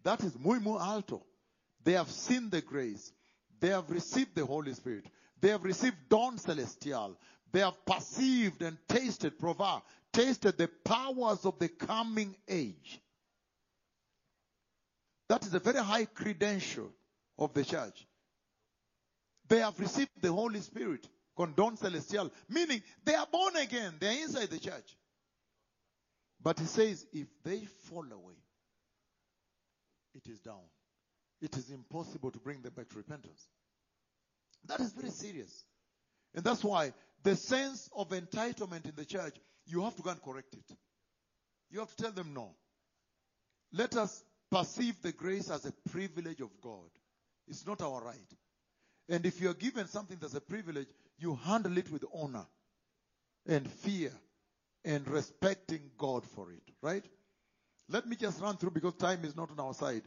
that 0.04 0.24
is 0.24 0.38
muy, 0.38 0.60
muy 0.60 0.80
alto. 0.80 1.24
They 1.84 1.94
have 1.94 2.10
seen 2.10 2.50
the 2.50 2.62
grace. 2.62 3.12
They 3.60 3.70
have 3.70 3.90
received 3.90 4.36
the 4.36 4.46
Holy 4.46 4.74
Spirit. 4.74 5.06
They 5.42 5.50
have 5.50 5.64
received 5.64 5.96
Don 6.10 6.38
Celestial. 6.38 7.18
They 7.52 7.60
have 7.60 7.86
perceived 7.86 8.62
and 8.62 8.78
tasted, 8.88 9.40
prova, 9.40 9.82
tasted 10.12 10.58
the 10.58 10.70
powers 10.84 11.46
of 11.46 11.58
the 11.60 11.70
coming 11.70 12.36
age. 12.48 13.00
That 15.30 15.46
is 15.46 15.54
a 15.54 15.60
very 15.60 15.80
high 15.80 16.06
credential 16.06 16.92
of 17.38 17.54
the 17.54 17.66
church. 17.66 18.06
They 19.48 19.60
have 19.60 19.80
received 19.80 20.10
the 20.22 20.32
Holy 20.32 20.62
Spirit, 20.62 21.08
condon 21.36 21.78
celestial, 21.78 22.32
meaning 22.50 22.82
they 23.04 23.16
are 23.16 23.28
born 23.32 23.56
again. 23.58 23.94
They 24.00 24.08
are 24.08 24.24
inside 24.24 24.50
the 24.50 24.60
church. 24.60 24.98
But 26.42 26.60
he 26.60 26.66
says, 26.66 27.06
if 27.14 27.28
they 27.44 27.60
fall 27.90 28.06
away, 28.12 28.36
it 30.14 30.28
is 30.28 30.40
down. 30.40 30.64
It 31.42 31.58
is 31.58 31.70
impossible 31.70 32.32
to 32.32 32.40
bring 32.40 32.62
them 32.62 32.74
back 32.76 32.90
to 32.90 32.98
repentance. 32.98 33.48
That 34.66 34.80
is 34.80 34.94
very 34.94 35.10
serious. 35.10 35.64
And 36.36 36.44
that's 36.44 36.64
why 36.64 36.94
the 37.24 37.36
sense 37.36 37.90
of 37.96 38.10
entitlement 38.10 38.86
in 38.86 38.94
the 38.96 39.06
church, 39.06 39.36
you 39.66 39.84
have 39.84 39.96
to 39.96 40.02
go 40.02 40.10
and 40.10 40.22
correct 40.22 40.54
it. 40.54 40.78
You 41.70 41.80
have 41.80 41.94
to 41.96 42.04
tell 42.04 42.12
them 42.12 42.34
no. 42.34 42.56
Let 43.72 43.96
us 43.96 44.24
perceive 44.52 45.02
the 45.02 45.12
grace 45.12 45.50
as 45.50 45.66
a 45.66 45.74
privilege 45.90 46.42
of 46.42 46.50
God. 46.62 46.90
It's 47.48 47.66
not 47.66 47.82
our 47.82 48.04
right. 48.04 48.34
And 49.10 49.26
if 49.26 49.42
you're 49.42 49.54
given 49.54 49.88
something 49.88 50.18
that's 50.20 50.36
a 50.36 50.42
privilege, 50.42 50.88
you 51.18 51.36
handle 51.36 51.78
it 51.78 51.92
with 51.92 52.06
honor 52.14 52.46
and 53.46 53.70
fear 53.70 54.12
and 54.86 55.08
respecting 55.08 55.92
God 55.98 56.26
for 56.26 56.52
it, 56.52 56.64
right? 56.82 57.04
Let 57.90 58.08
me 58.08 58.16
just 58.16 58.42
run 58.42 58.58
through 58.58 58.72
because 58.72 58.96
time 58.96 59.26
is 59.26 59.36
not 59.36 59.52
on 59.52 59.60
our 59.60 59.74
side. 59.74 60.04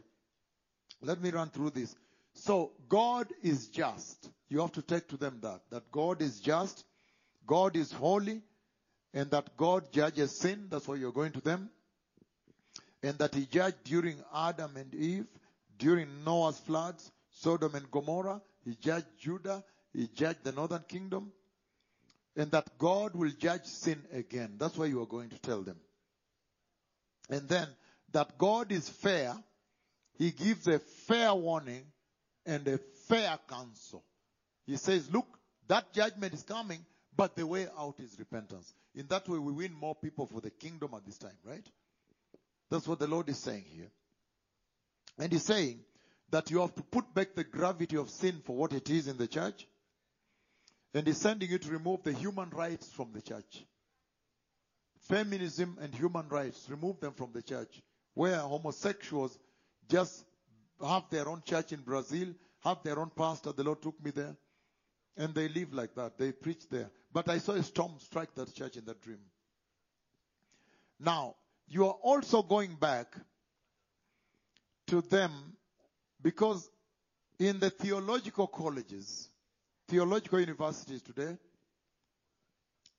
Let 1.01 1.21
me 1.21 1.29
run 1.29 1.49
through 1.49 1.71
this. 1.71 1.95
So, 2.33 2.71
God 2.87 3.27
is 3.43 3.67
just. 3.67 4.29
You 4.49 4.61
have 4.61 4.71
to 4.73 4.81
take 4.81 5.07
to 5.09 5.17
them 5.17 5.39
that. 5.41 5.61
That 5.71 5.91
God 5.91 6.21
is 6.21 6.39
just, 6.39 6.85
God 7.45 7.75
is 7.75 7.91
holy, 7.91 8.41
and 9.13 9.31
that 9.31 9.57
God 9.57 9.91
judges 9.91 10.39
sin. 10.39 10.67
That's 10.69 10.87
why 10.87 10.95
you're 10.95 11.11
going 11.11 11.31
to 11.33 11.41
them. 11.41 11.69
And 13.01 13.17
that 13.19 13.33
He 13.33 13.45
judged 13.45 13.83
during 13.83 14.17
Adam 14.33 14.75
and 14.75 14.93
Eve, 14.93 15.25
during 15.77 16.23
Noah's 16.23 16.59
floods, 16.59 17.11
Sodom 17.31 17.75
and 17.75 17.89
Gomorrah. 17.91 18.41
He 18.67 18.75
judged 18.75 19.07
Judah. 19.17 19.63
He 19.93 20.09
judged 20.13 20.43
the 20.43 20.51
northern 20.51 20.83
kingdom. 20.89 21.31
And 22.35 22.51
that 22.51 22.77
God 22.77 23.15
will 23.15 23.31
judge 23.31 23.63
sin 23.63 24.03
again. 24.11 24.55
That's 24.59 24.77
why 24.77 24.87
you 24.87 25.01
are 25.01 25.07
going 25.07 25.29
to 25.29 25.39
tell 25.39 25.61
them. 25.61 25.77
And 27.29 27.47
then 27.47 27.67
that 28.11 28.37
God 28.37 28.73
is 28.73 28.89
fair. 28.89 29.33
He 30.17 30.31
gives 30.31 30.67
a 30.67 30.79
fair 30.79 31.33
warning 31.33 31.83
and 32.45 32.67
a 32.67 32.77
fair 33.07 33.39
counsel. 33.49 34.03
He 34.65 34.75
says, 34.75 35.09
look, 35.11 35.27
that 35.69 35.93
judgment 35.93 36.33
is 36.33 36.43
coming, 36.43 36.85
but 37.15 37.37
the 37.37 37.47
way 37.47 37.67
out 37.79 37.95
is 37.99 38.19
repentance. 38.19 38.73
In 38.95 39.07
that 39.07 39.29
way, 39.29 39.39
we 39.39 39.53
win 39.53 39.73
more 39.73 39.95
people 39.95 40.25
for 40.25 40.41
the 40.41 40.49
kingdom 40.49 40.91
at 40.93 41.05
this 41.05 41.17
time, 41.17 41.37
right? 41.45 41.65
That's 42.69 42.87
what 42.87 42.99
the 42.99 43.07
Lord 43.07 43.29
is 43.29 43.37
saying 43.37 43.65
here. 43.73 43.91
And 45.17 45.31
He's 45.31 45.45
saying 45.45 45.79
that 46.29 46.51
you 46.51 46.61
have 46.61 46.75
to 46.75 46.83
put 46.83 47.13
back 47.13 47.35
the 47.35 47.43
gravity 47.43 47.97
of 47.97 48.09
sin 48.09 48.41
for 48.45 48.55
what 48.55 48.73
it 48.73 48.89
is 48.89 49.07
in 49.07 49.17
the 49.17 49.27
church. 49.27 49.67
And 50.93 51.07
He's 51.07 51.17
sending 51.17 51.49
you 51.49 51.57
to 51.57 51.71
remove 51.71 52.03
the 52.03 52.13
human 52.13 52.49
rights 52.49 52.89
from 52.91 53.11
the 53.13 53.21
church. 53.21 53.65
Feminism 55.07 55.77
and 55.81 55.93
human 55.93 56.27
rights, 56.27 56.67
remove 56.69 56.99
them 56.99 57.13
from 57.13 57.31
the 57.33 57.41
church. 57.41 57.81
Where 58.13 58.39
homosexuals 58.39 59.37
just 59.89 60.25
have 60.85 61.03
their 61.09 61.29
own 61.29 61.43
church 61.45 61.71
in 61.71 61.79
Brazil, 61.81 62.33
have 62.63 62.83
their 62.83 62.99
own 62.99 63.11
pastor. 63.15 63.53
The 63.53 63.63
Lord 63.63 63.81
took 63.81 64.03
me 64.03 64.11
there. 64.11 64.35
And 65.15 65.33
they 65.33 65.47
live 65.47 65.73
like 65.73 65.95
that. 65.95 66.17
They 66.17 66.31
preach 66.31 66.67
there. 66.69 66.91
But 67.11 67.29
I 67.29 67.39
saw 67.39 67.53
a 67.53 67.63
storm 67.63 67.93
strike 67.99 68.35
that 68.35 68.53
church 68.53 68.77
in 68.77 68.85
that 68.85 69.01
dream. 69.01 69.19
Now, 70.99 71.35
you 71.67 71.85
are 71.85 71.97
also 72.01 72.43
going 72.43 72.75
back 72.75 73.15
to 74.87 75.01
them 75.01 75.56
because 76.21 76.69
in 77.39 77.59
the 77.59 77.69
theological 77.69 78.47
colleges, 78.47 79.29
theological 79.87 80.39
universities 80.39 81.01
today, 81.01 81.37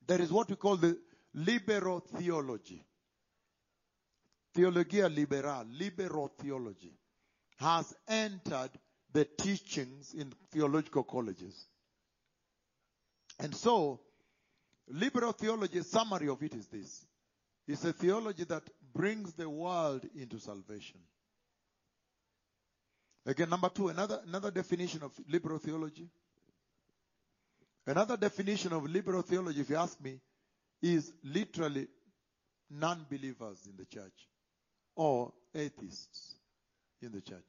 there 0.06 0.20
is 0.20 0.32
what 0.32 0.48
we 0.48 0.56
call 0.56 0.76
the 0.76 0.96
liberal 1.34 2.00
theology. 2.00 2.84
Theologia 4.54 5.08
liberal, 5.08 5.66
liberal 5.70 6.32
theology, 6.40 6.92
has 7.58 7.94
entered 8.08 8.70
the 9.12 9.24
teachings 9.24 10.14
in 10.14 10.32
theological 10.50 11.02
colleges. 11.02 11.66
And 13.38 13.54
so, 13.54 14.00
liberal 14.88 15.32
theology, 15.32 15.82
summary 15.82 16.28
of 16.28 16.42
it 16.42 16.54
is 16.54 16.66
this. 16.66 17.04
It's 17.66 17.84
a 17.84 17.92
theology 17.92 18.44
that 18.44 18.62
brings 18.94 19.34
the 19.34 19.48
world 19.48 20.06
into 20.16 20.38
salvation. 20.38 20.98
Again, 23.28 23.50
number 23.50 23.68
two, 23.68 23.88
another, 23.88 24.22
another 24.26 24.50
definition 24.50 25.02
of 25.02 25.12
liberal 25.28 25.58
theology. 25.58 26.08
Another 27.86 28.16
definition 28.16 28.72
of 28.72 28.84
liberal 28.84 29.20
theology, 29.20 29.60
if 29.60 29.68
you 29.68 29.76
ask 29.76 30.00
me, 30.00 30.18
is 30.80 31.12
literally 31.22 31.88
non-believers 32.70 33.66
in 33.66 33.76
the 33.76 33.84
church 33.84 34.28
or 34.96 35.30
atheists 35.54 36.36
in 37.02 37.12
the 37.12 37.20
church. 37.20 37.44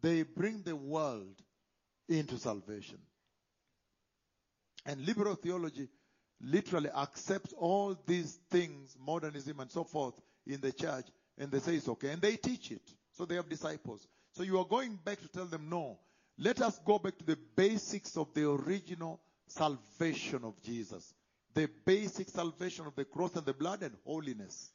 They 0.00 0.22
bring 0.22 0.62
the 0.62 0.74
world 0.74 1.36
into 2.08 2.38
salvation. 2.38 2.98
And 4.86 5.06
liberal 5.06 5.34
theology 5.34 5.88
literally 6.40 6.88
accepts 6.90 7.52
all 7.52 7.94
these 8.06 8.38
things, 8.50 8.96
modernism 8.98 9.60
and 9.60 9.70
so 9.70 9.84
forth, 9.84 10.18
in 10.46 10.62
the 10.62 10.72
church 10.72 11.06
and 11.38 11.50
they 11.50 11.58
say 11.58 11.74
it's 11.74 11.88
okay, 11.88 12.10
and 12.10 12.22
they 12.22 12.36
teach 12.36 12.70
it. 12.70 12.82
So 13.12 13.24
they 13.24 13.34
have 13.36 13.48
disciples. 13.48 14.06
So 14.34 14.42
you 14.42 14.58
are 14.58 14.64
going 14.64 14.98
back 15.04 15.20
to 15.20 15.28
tell 15.28 15.46
them, 15.46 15.68
no, 15.70 15.98
let 16.38 16.60
us 16.60 16.78
go 16.84 16.98
back 16.98 17.16
to 17.18 17.24
the 17.24 17.38
basics 17.56 18.16
of 18.16 18.34
the 18.34 18.50
original 18.50 19.20
salvation 19.46 20.40
of 20.42 20.60
Jesus. 20.62 21.14
The 21.54 21.68
basic 21.84 22.28
salvation 22.28 22.86
of 22.86 22.96
the 22.96 23.04
cross 23.04 23.36
and 23.36 23.46
the 23.46 23.52
blood 23.52 23.82
and 23.82 23.94
holiness. 24.04 24.70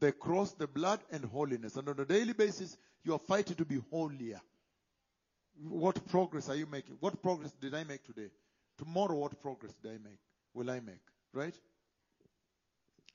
The 0.00 0.12
cross, 0.12 0.52
the 0.52 0.66
blood, 0.66 1.00
and 1.10 1.24
holiness. 1.24 1.76
And 1.76 1.88
on 1.88 2.00
a 2.00 2.04
daily 2.06 2.32
basis, 2.32 2.78
you 3.04 3.12
are 3.12 3.18
fighting 3.18 3.56
to 3.56 3.64
be 3.64 3.82
holier. 3.90 4.40
What 5.60 6.06
progress 6.08 6.48
are 6.48 6.56
you 6.56 6.66
making? 6.66 6.96
What 7.00 7.20
progress 7.20 7.52
did 7.60 7.74
I 7.74 7.84
make 7.84 8.04
today? 8.04 8.30
Tomorrow, 8.78 9.16
what 9.16 9.42
progress 9.42 9.74
did 9.82 9.90
I 9.90 9.98
make? 10.08 10.20
Will 10.54 10.70
I 10.70 10.80
make? 10.80 11.02
Right? 11.34 11.54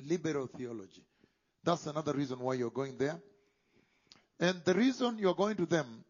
Liberal 0.05 0.47
theology. 0.47 1.03
That's 1.63 1.87
another 1.87 2.13
reason 2.13 2.39
why 2.39 2.55
you're 2.55 2.69
going 2.69 2.97
there. 2.97 3.19
And 4.39 4.61
the 4.65 4.73
reason 4.73 5.17
you're 5.19 5.35
going 5.35 5.55
to 5.57 5.65
them 5.65 6.03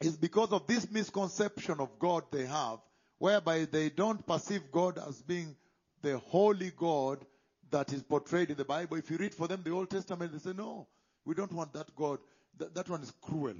is 0.00 0.16
because 0.16 0.52
of 0.52 0.66
this 0.66 0.90
misconception 0.90 1.80
of 1.80 1.98
God 1.98 2.24
they 2.30 2.46
have, 2.46 2.78
whereby 3.18 3.66
they 3.70 3.88
don't 3.88 4.26
perceive 4.26 4.62
God 4.72 4.98
as 4.98 5.22
being 5.22 5.56
the 6.02 6.18
holy 6.18 6.72
God 6.76 7.24
that 7.70 7.92
is 7.92 8.02
portrayed 8.02 8.50
in 8.50 8.56
the 8.56 8.64
Bible. 8.64 8.96
If 8.96 9.10
you 9.10 9.16
read 9.16 9.34
for 9.34 9.48
them 9.48 9.62
the 9.64 9.70
Old 9.70 9.90
Testament, 9.90 10.32
they 10.32 10.38
say, 10.38 10.54
no, 10.56 10.88
we 11.24 11.34
don't 11.34 11.52
want 11.52 11.72
that 11.72 11.94
God. 11.96 12.18
That, 12.58 12.74
that 12.74 12.88
one 12.88 13.02
is 13.02 13.12
cruel. 13.22 13.54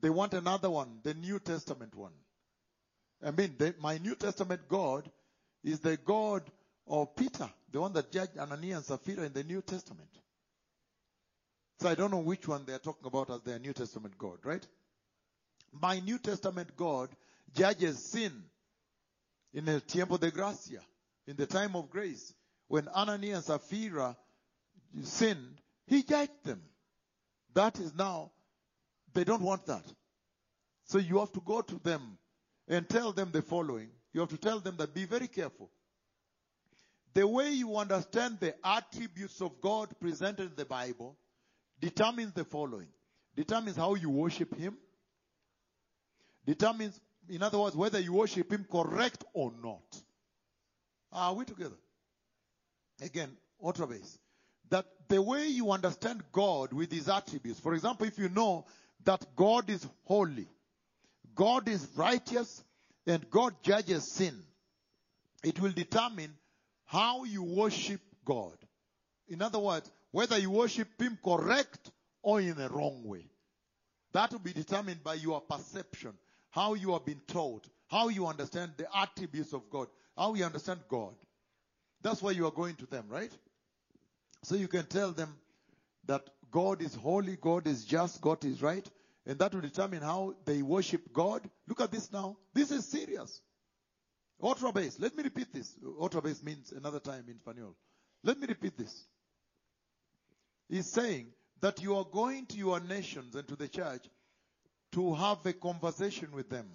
They 0.00 0.10
want 0.10 0.34
another 0.34 0.70
one, 0.70 1.00
the 1.02 1.14
New 1.14 1.38
Testament 1.38 1.94
one. 1.94 2.12
I 3.24 3.30
mean, 3.30 3.54
the, 3.58 3.74
my 3.80 3.98
New 3.98 4.14
Testament 4.14 4.62
God 4.68 5.10
is 5.62 5.80
the 5.80 5.96
God 5.96 6.42
of 6.86 7.14
Peter, 7.16 7.48
the 7.70 7.80
one 7.80 7.92
that 7.94 8.12
judged 8.12 8.38
Ananias 8.38 8.76
and 8.76 8.84
Sapphira 8.84 9.24
in 9.24 9.32
the 9.32 9.44
New 9.44 9.62
Testament. 9.62 10.08
So 11.80 11.88
I 11.88 11.94
don't 11.94 12.10
know 12.10 12.18
which 12.18 12.46
one 12.46 12.64
they're 12.64 12.78
talking 12.78 13.06
about 13.06 13.30
as 13.30 13.42
their 13.42 13.58
New 13.58 13.72
Testament 13.72 14.16
God, 14.16 14.38
right? 14.44 14.66
My 15.72 15.98
New 16.00 16.18
Testament 16.18 16.76
God 16.76 17.10
judges 17.54 18.02
sin 18.04 18.44
in 19.52 19.68
el 19.68 19.80
tiempo 19.80 20.16
de 20.16 20.30
gracia, 20.30 20.80
in 21.26 21.36
the 21.36 21.46
time 21.46 21.76
of 21.76 21.90
grace. 21.90 22.32
When 22.68 22.88
Ananias 22.88 23.48
and 23.48 23.60
Sapphira 23.60 24.16
sinned, 25.02 25.60
he 25.86 26.02
judged 26.02 26.44
them. 26.44 26.62
That 27.54 27.78
is 27.78 27.94
now, 27.94 28.32
they 29.12 29.24
don't 29.24 29.42
want 29.42 29.66
that. 29.66 29.84
So 30.84 30.98
you 30.98 31.18
have 31.18 31.32
to 31.32 31.40
go 31.40 31.60
to 31.60 31.80
them 31.82 32.18
and 32.68 32.88
tell 32.88 33.12
them 33.12 33.30
the 33.32 33.42
following. 33.42 33.90
You 34.12 34.20
have 34.20 34.30
to 34.30 34.38
tell 34.38 34.60
them 34.60 34.76
that 34.78 34.94
be 34.94 35.04
very 35.04 35.28
careful. 35.28 35.70
The 37.14 37.26
way 37.26 37.50
you 37.50 37.76
understand 37.76 38.38
the 38.40 38.54
attributes 38.64 39.40
of 39.40 39.60
God 39.60 39.88
presented 40.00 40.50
in 40.50 40.56
the 40.56 40.64
Bible 40.64 41.16
determines 41.80 42.32
the 42.32 42.44
following. 42.44 42.88
Determines 43.36 43.76
how 43.76 43.94
you 43.94 44.10
worship 44.10 44.56
Him. 44.56 44.76
Determines, 46.46 47.00
in 47.28 47.42
other 47.42 47.58
words, 47.58 47.74
whether 47.74 47.98
you 47.98 48.12
worship 48.12 48.52
Him 48.52 48.66
correct 48.70 49.24
or 49.32 49.52
not. 49.62 50.02
Are 51.12 51.34
we 51.34 51.44
together? 51.44 51.76
Again, 53.02 53.36
outra 53.62 53.88
base. 53.88 54.18
That 54.70 54.86
the 55.08 55.20
way 55.20 55.48
you 55.48 55.72
understand 55.72 56.22
God 56.32 56.72
with 56.72 56.92
His 56.92 57.08
attributes. 57.08 57.60
For 57.60 57.74
example, 57.74 58.06
if 58.06 58.18
you 58.18 58.28
know 58.28 58.66
that 59.04 59.24
God 59.36 59.68
is 59.68 59.86
holy, 60.04 60.48
God 61.34 61.68
is 61.68 61.86
righteous, 61.96 62.62
and 63.06 63.28
God 63.30 63.54
judges 63.62 64.10
sin, 64.10 64.42
it 65.42 65.60
will 65.60 65.72
determine 65.72 66.32
how 66.86 67.24
you 67.24 67.42
worship 67.42 68.00
God. 68.24 68.56
In 69.28 69.42
other 69.42 69.58
words, 69.58 69.90
whether 70.14 70.38
you 70.38 70.48
worship 70.48 70.86
Him 71.00 71.18
correct 71.24 71.90
or 72.22 72.40
in 72.40 72.60
a 72.60 72.68
wrong 72.68 73.02
way. 73.02 73.26
That 74.12 74.30
will 74.30 74.38
be 74.38 74.52
determined 74.52 75.02
by 75.02 75.14
your 75.14 75.40
perception, 75.40 76.12
how 76.50 76.74
you 76.74 76.92
have 76.92 77.04
been 77.04 77.20
taught, 77.26 77.66
how 77.88 78.10
you 78.10 78.28
understand 78.28 78.74
the 78.76 78.86
attributes 78.96 79.52
of 79.52 79.68
God, 79.70 79.88
how 80.16 80.34
you 80.34 80.44
understand 80.44 80.78
God. 80.88 81.16
That's 82.00 82.22
why 82.22 82.30
you 82.30 82.46
are 82.46 82.52
going 82.52 82.76
to 82.76 82.86
them, 82.86 83.06
right? 83.08 83.32
So 84.44 84.54
you 84.54 84.68
can 84.68 84.86
tell 84.86 85.10
them 85.10 85.34
that 86.06 86.22
God 86.52 86.80
is 86.80 86.94
holy, 86.94 87.34
God 87.34 87.66
is 87.66 87.84
just, 87.84 88.20
God 88.20 88.44
is 88.44 88.62
right, 88.62 88.88
and 89.26 89.36
that 89.40 89.52
will 89.52 89.62
determine 89.62 90.00
how 90.00 90.36
they 90.44 90.62
worship 90.62 91.12
God. 91.12 91.42
Look 91.66 91.80
at 91.80 91.90
this 91.90 92.12
now. 92.12 92.36
This 92.54 92.70
is 92.70 92.86
serious. 92.86 93.40
Otra 94.40 94.72
base. 94.72 94.96
Let 95.00 95.16
me 95.16 95.24
repeat 95.24 95.52
this. 95.52 95.74
Otra 96.00 96.22
base 96.22 96.40
means 96.44 96.70
another 96.70 97.00
time 97.00 97.24
in 97.26 97.40
Spanish. 97.40 97.74
Let 98.22 98.38
me 98.38 98.46
repeat 98.46 98.78
this. 98.78 99.08
He's 100.68 100.90
saying 100.90 101.28
that 101.60 101.82
you 101.82 101.96
are 101.96 102.04
going 102.04 102.46
to 102.46 102.56
your 102.56 102.80
nations 102.80 103.34
and 103.34 103.46
to 103.48 103.56
the 103.56 103.68
church 103.68 104.04
to 104.92 105.14
have 105.14 105.44
a 105.44 105.52
conversation 105.52 106.28
with 106.32 106.48
them, 106.48 106.66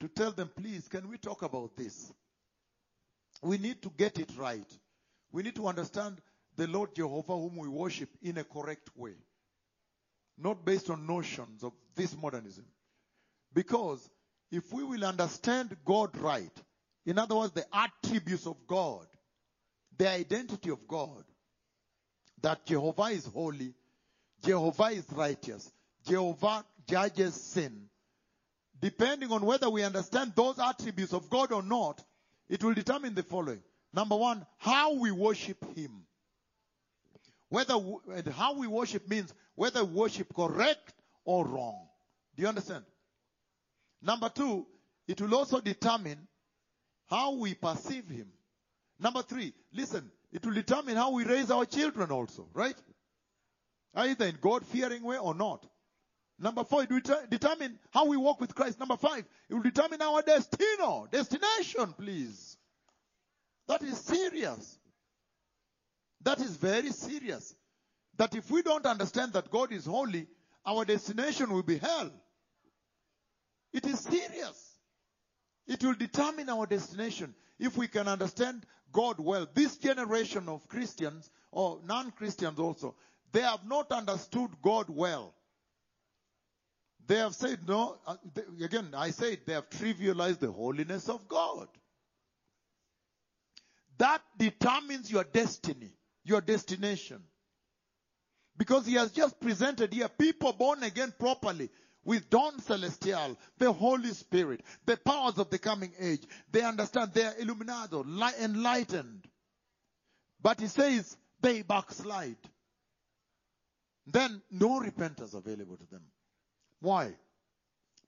to 0.00 0.08
tell 0.08 0.30
them, 0.30 0.50
please, 0.56 0.88
can 0.88 1.08
we 1.08 1.16
talk 1.16 1.42
about 1.42 1.76
this? 1.76 2.12
We 3.42 3.58
need 3.58 3.82
to 3.82 3.90
get 3.96 4.18
it 4.18 4.30
right. 4.36 4.66
We 5.32 5.42
need 5.42 5.56
to 5.56 5.66
understand 5.66 6.20
the 6.56 6.66
Lord 6.66 6.94
Jehovah 6.94 7.34
whom 7.36 7.56
we 7.56 7.68
worship 7.68 8.08
in 8.22 8.38
a 8.38 8.44
correct 8.44 8.90
way. 8.96 9.14
Not 10.38 10.64
based 10.64 10.90
on 10.90 11.06
notions 11.06 11.62
of 11.64 11.72
this 11.94 12.16
modernism. 12.16 12.64
Because 13.54 14.08
if 14.50 14.72
we 14.72 14.84
will 14.84 15.04
understand 15.04 15.76
God 15.84 16.16
right, 16.18 16.52
in 17.04 17.18
other 17.18 17.36
words, 17.36 17.52
the 17.52 17.64
attributes 17.72 18.46
of 18.46 18.56
God, 18.66 19.06
the 19.96 20.08
identity 20.10 20.70
of 20.70 20.86
God, 20.86 21.24
that 22.42 22.66
Jehovah 22.66 23.04
is 23.04 23.26
holy, 23.26 23.74
Jehovah 24.44 24.88
is 24.88 25.04
righteous, 25.12 25.70
Jehovah 26.06 26.64
judges 26.88 27.34
sin. 27.34 27.88
Depending 28.80 29.32
on 29.32 29.44
whether 29.44 29.70
we 29.70 29.82
understand 29.82 30.32
those 30.36 30.58
attributes 30.58 31.14
of 31.14 31.30
God 31.30 31.52
or 31.52 31.62
not, 31.62 32.02
it 32.48 32.62
will 32.62 32.74
determine 32.74 33.14
the 33.14 33.22
following. 33.22 33.62
Number 33.92 34.16
one, 34.16 34.44
how 34.58 34.94
we 34.94 35.10
worship 35.10 35.64
Him. 35.74 36.02
Whether 37.48 37.74
and 38.14 38.26
how 38.28 38.58
we 38.58 38.66
worship 38.66 39.08
means 39.08 39.32
whether 39.54 39.84
worship 39.84 40.34
correct 40.34 40.92
or 41.24 41.46
wrong. 41.46 41.86
Do 42.36 42.42
you 42.42 42.48
understand? 42.48 42.84
Number 44.02 44.28
two, 44.28 44.66
it 45.08 45.20
will 45.20 45.34
also 45.34 45.60
determine 45.60 46.18
how 47.08 47.32
we 47.36 47.54
perceive 47.54 48.08
Him. 48.08 48.28
Number 48.98 49.22
three, 49.22 49.54
listen, 49.72 50.10
it 50.32 50.44
will 50.44 50.54
determine 50.54 50.96
how 50.96 51.12
we 51.12 51.24
raise 51.24 51.50
our 51.50 51.64
children 51.64 52.10
also, 52.10 52.48
right? 52.52 52.76
Either 53.94 54.26
in 54.26 54.38
God 54.40 54.66
fearing 54.66 55.02
way 55.02 55.18
or 55.18 55.34
not. 55.34 55.66
Number 56.38 56.64
four, 56.64 56.82
it 56.82 56.90
will 56.90 57.00
determine 57.30 57.78
how 57.92 58.06
we 58.06 58.16
walk 58.16 58.40
with 58.40 58.54
Christ. 58.54 58.78
Number 58.78 58.96
five, 58.96 59.24
it 59.48 59.54
will 59.54 59.62
determine 59.62 60.02
our 60.02 60.20
destino, 60.20 61.08
destination, 61.10 61.94
please. 61.98 62.58
That 63.68 63.82
is 63.82 63.98
serious. 63.98 64.78
That 66.22 66.40
is 66.40 66.56
very 66.56 66.90
serious. 66.90 67.54
That 68.18 68.34
if 68.34 68.50
we 68.50 68.62
don't 68.62 68.84
understand 68.84 69.32
that 69.32 69.50
God 69.50 69.72
is 69.72 69.86
holy, 69.86 70.26
our 70.66 70.84
destination 70.84 71.52
will 71.52 71.62
be 71.62 71.78
hell. 71.78 72.10
It 73.72 73.86
is 73.86 74.00
serious. 74.00 74.75
It 75.66 75.82
will 75.82 75.94
determine 75.94 76.48
our 76.48 76.66
destination 76.66 77.34
if 77.58 77.76
we 77.76 77.88
can 77.88 78.08
understand 78.08 78.64
God 78.92 79.18
well. 79.18 79.46
This 79.52 79.76
generation 79.76 80.48
of 80.48 80.66
Christians, 80.68 81.30
or 81.50 81.80
non 81.84 82.12
Christians 82.12 82.58
also, 82.58 82.94
they 83.32 83.40
have 83.42 83.66
not 83.66 83.90
understood 83.90 84.50
God 84.62 84.86
well. 84.88 85.34
They 87.06 87.16
have 87.16 87.34
said, 87.34 87.68
no, 87.68 87.98
uh, 88.06 88.16
again, 88.62 88.92
I 88.96 89.10
say 89.10 89.36
they 89.44 89.52
have 89.52 89.70
trivialized 89.70 90.40
the 90.40 90.50
holiness 90.50 91.08
of 91.08 91.28
God. 91.28 91.68
That 93.98 94.22
determines 94.36 95.10
your 95.10 95.24
destiny, 95.24 95.92
your 96.24 96.40
destination. 96.40 97.22
Because 98.56 98.86
he 98.86 98.94
has 98.94 99.12
just 99.12 99.38
presented 99.40 99.92
here 99.92 100.08
people 100.08 100.52
born 100.52 100.82
again 100.82 101.14
properly 101.18 101.70
with 102.06 102.30
Don 102.30 102.58
Celestial, 102.60 103.36
the 103.58 103.72
Holy 103.72 104.10
Spirit, 104.10 104.62
the 104.86 104.96
powers 104.96 105.38
of 105.38 105.50
the 105.50 105.58
coming 105.58 105.92
age. 106.00 106.22
They 106.50 106.62
understand 106.62 107.12
they 107.12 107.24
are 107.24 107.34
illuminado, 107.38 108.04
enlightened. 108.40 109.26
But 110.40 110.60
he 110.60 110.68
says 110.68 111.16
they 111.42 111.62
backslide. 111.62 112.36
Then 114.06 114.40
no 114.52 114.78
repentance 114.78 115.34
available 115.34 115.76
to 115.76 115.86
them. 115.90 116.02
Why? 116.80 117.12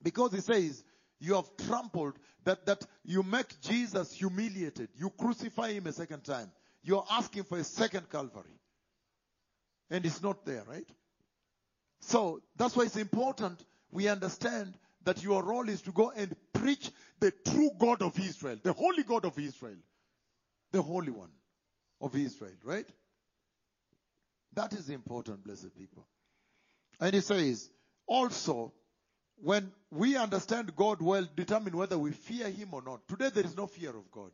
Because 0.01 0.31
he 0.31 0.39
says 0.39 0.81
you 1.19 1.35
have 1.35 1.49
trampled 1.67 2.13
that, 2.45 2.65
that 2.65 2.85
you 3.03 3.21
make 3.21 3.59
Jesus 3.59 4.13
humiliated. 4.13 4.87
You 4.95 5.09
crucify 5.09 5.73
him 5.73 5.87
a 5.87 5.91
second 5.91 6.23
time. 6.23 6.49
You're 6.83 7.05
asking 7.11 7.43
for 7.43 7.57
a 7.57 7.65
second 7.65 8.09
Calvary. 8.09 8.57
And 9.89 10.05
it's 10.05 10.23
not 10.23 10.45
there, 10.45 10.63
right? 10.69 10.87
So 11.99 12.39
that's 12.55 12.77
why 12.77 12.83
it's 12.83 12.95
important 12.95 13.61
we 13.91 14.07
understand 14.07 14.73
that 15.03 15.23
your 15.23 15.43
role 15.43 15.67
is 15.69 15.81
to 15.83 15.91
go 15.91 16.11
and 16.15 16.35
preach 16.53 16.91
the 17.19 17.31
true 17.31 17.71
God 17.77 18.01
of 18.01 18.17
Israel, 18.19 18.57
the 18.61 18.73
holy 18.73 19.03
God 19.03 19.25
of 19.25 19.37
Israel, 19.39 19.77
the 20.71 20.81
Holy 20.81 21.11
One 21.11 21.31
of 22.01 22.15
Israel, 22.15 22.53
right? 22.63 22.87
That 24.53 24.73
is 24.73 24.89
important, 24.89 25.43
blessed 25.43 25.75
people. 25.77 26.05
And 26.99 27.13
he 27.13 27.21
says, 27.21 27.69
also, 28.07 28.73
when 29.41 29.71
we 29.91 30.17
understand 30.17 30.75
God 30.75 31.01
well, 31.01 31.27
determine 31.35 31.75
whether 31.77 31.97
we 31.97 32.11
fear 32.11 32.49
Him 32.49 32.73
or 32.73 32.81
not. 32.81 33.07
Today 33.07 33.29
there 33.33 33.45
is 33.45 33.55
no 33.55 33.67
fear 33.67 33.89
of 33.89 34.11
God. 34.11 34.31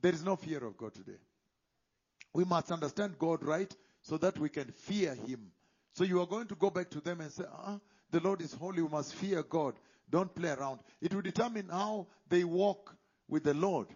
There 0.00 0.12
is 0.12 0.22
no 0.22 0.36
fear 0.36 0.62
of 0.64 0.76
God 0.76 0.94
today. 0.94 1.18
We 2.34 2.44
must 2.44 2.70
understand 2.70 3.18
God 3.18 3.42
right 3.42 3.74
so 4.02 4.18
that 4.18 4.38
we 4.38 4.50
can 4.50 4.70
fear 4.72 5.14
Him. 5.14 5.50
So 5.94 6.04
you 6.04 6.20
are 6.20 6.26
going 6.26 6.48
to 6.48 6.54
go 6.54 6.68
back 6.68 6.90
to 6.90 7.00
them 7.00 7.22
and 7.22 7.32
say, 7.32 7.44
ah, 7.50 7.80
the 8.10 8.20
Lord 8.20 8.40
is 8.40 8.52
holy, 8.52 8.82
we 8.82 8.88
must 8.88 9.14
fear 9.14 9.42
God. 9.42 9.74
Don't 10.10 10.34
play 10.34 10.50
around. 10.50 10.80
It 11.00 11.14
will 11.14 11.22
determine 11.22 11.68
how 11.68 12.06
they 12.28 12.44
walk 12.44 12.94
with 13.28 13.44
the 13.44 13.54
Lord. 13.54 13.88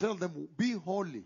Tell 0.00 0.14
them, 0.14 0.48
be 0.56 0.72
holy. 0.72 1.24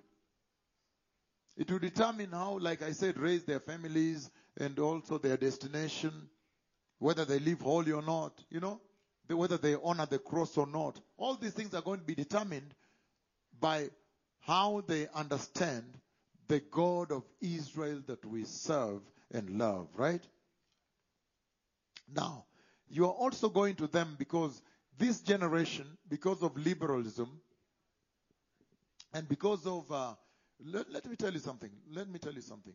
It 1.57 1.71
will 1.71 1.79
determine 1.79 2.31
how, 2.31 2.59
like 2.59 2.83
I 2.83 2.93
said, 2.93 3.19
raise 3.19 3.45
their 3.45 3.61
families 3.61 4.31
and 4.59 4.79
also 4.79 5.19
their 5.19 5.37
destination, 5.37 6.29
whether 6.99 7.25
they 7.25 7.39
live 7.39 7.61
holy 7.61 7.93
or 7.93 8.03
not, 8.03 8.33
you 8.51 8.61
know, 8.61 8.81
whether 9.29 9.59
they 9.59 9.77
honor 9.83 10.07
the 10.07 10.19
cross 10.19 10.57
or 10.57 10.67
not. 10.67 11.01
All 11.17 11.37
these 11.37 11.53
things 11.53 11.75
are 11.75 11.83
going 11.83 12.01
to 12.01 12.07
be 12.07 12.15
determined 12.15 12.75
by 13.61 13.91
how 14.41 14.83
they 14.87 15.09
understand 15.15 15.85
the 16.49 16.61
God 16.61 17.13
of 17.13 17.23
Israel 17.41 18.03
that 18.07 18.25
we 18.25 18.45
serve 18.45 19.01
and 19.31 19.59
love, 19.59 19.89
right? 19.95 20.27
Now, 22.15 22.45
you 22.89 23.05
are 23.07 23.13
also 23.13 23.49
going 23.49 23.77
to 23.77 23.87
them 23.87 24.17
because 24.19 24.61
this 24.99 25.21
generation, 25.21 25.87
because 26.09 26.43
of 26.43 26.57
liberalism, 26.57 27.41
and 29.15 29.29
because 29.29 29.67
of, 29.67 29.91
uh, 29.91 30.15
let, 30.65 30.91
let 30.91 31.07
me 31.07 31.17
tell 31.17 31.33
you 31.33 31.39
something. 31.39 31.71
Let 31.91 32.09
me 32.09 32.19
tell 32.19 32.33
you 32.33 32.41
something. 32.41 32.75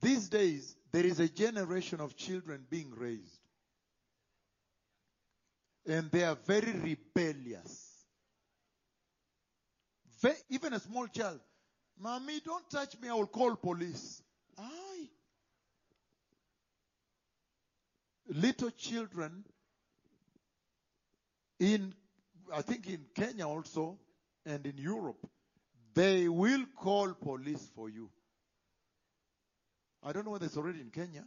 These 0.00 0.28
days, 0.28 0.76
there 0.92 1.06
is 1.06 1.20
a 1.20 1.28
generation 1.28 2.00
of 2.00 2.16
children 2.16 2.66
being 2.70 2.92
raised. 2.96 3.40
And 5.86 6.10
they 6.10 6.24
are 6.24 6.36
very 6.46 6.72
rebellious. 6.72 7.88
Ve- 10.22 10.42
even 10.50 10.74
a 10.74 10.80
small 10.80 11.06
child, 11.08 11.40
Mommy, 11.98 12.40
don't 12.44 12.68
touch 12.70 12.98
me, 13.00 13.08
I 13.08 13.14
will 13.14 13.26
call 13.26 13.56
police. 13.56 14.22
Aye. 14.58 15.08
Little 18.28 18.70
children 18.70 19.44
in, 21.58 21.94
I 22.52 22.62
think 22.62 22.86
in 22.88 23.04
Kenya 23.14 23.46
also, 23.46 23.98
and 24.46 24.66
in 24.66 24.76
Europe, 24.78 25.26
they 25.94 26.28
will 26.28 26.64
call 26.76 27.12
police 27.14 27.68
for 27.74 27.88
you. 27.88 28.10
I 30.02 30.12
don't 30.12 30.24
know 30.24 30.32
whether 30.32 30.46
it's 30.46 30.56
already 30.56 30.80
in 30.80 30.90
Kenya. 30.90 31.24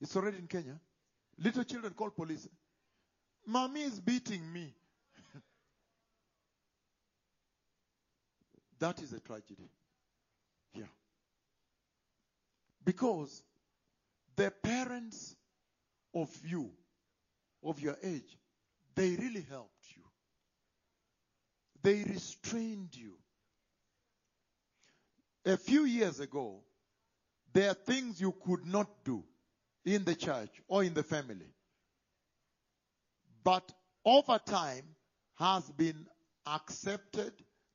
It's 0.00 0.16
already 0.16 0.38
in 0.38 0.46
Kenya. 0.46 0.80
Little 1.38 1.64
children 1.64 1.92
call 1.94 2.10
police. 2.10 2.48
Mommy 3.46 3.82
is 3.82 4.00
beating 4.00 4.52
me. 4.52 4.74
that 8.80 9.00
is 9.00 9.12
a 9.12 9.20
tragedy. 9.20 9.70
Yeah. 10.74 10.82
Because 12.84 13.42
the 14.36 14.50
parents 14.62 15.36
of 16.22 16.30
you, 16.44 16.70
of 17.62 17.80
your 17.80 17.96
age, 18.02 18.38
they 18.94 19.10
really 19.16 19.46
helped 19.48 19.96
you. 19.96 20.02
They 21.82 22.02
restrained 22.04 22.94
you. 22.94 23.14
A 25.46 25.56
few 25.56 25.84
years 25.84 26.20
ago, 26.20 26.60
there 27.52 27.70
are 27.70 27.74
things 27.74 28.20
you 28.20 28.34
could 28.44 28.66
not 28.66 28.88
do 29.04 29.24
in 29.84 30.04
the 30.04 30.14
church 30.14 30.60
or 30.68 30.84
in 30.84 30.94
the 30.94 31.02
family. 31.02 31.54
But 33.44 33.72
over 34.04 34.38
time 34.38 34.84
has 35.36 35.70
been 35.70 36.06
accepted, 36.46 37.32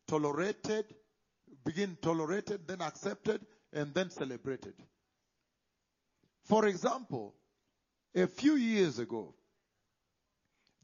tolerated, 0.08 0.86
begin 1.64 1.98
tolerated, 2.02 2.68
then 2.68 2.82
accepted, 2.82 3.46
and 3.72 3.94
then 3.94 4.10
celebrated. 4.10 4.76
For 6.44 6.68
example, 6.68 7.34
a 8.16 8.28
few 8.28 8.56
years 8.56 9.00
ago, 9.00 9.34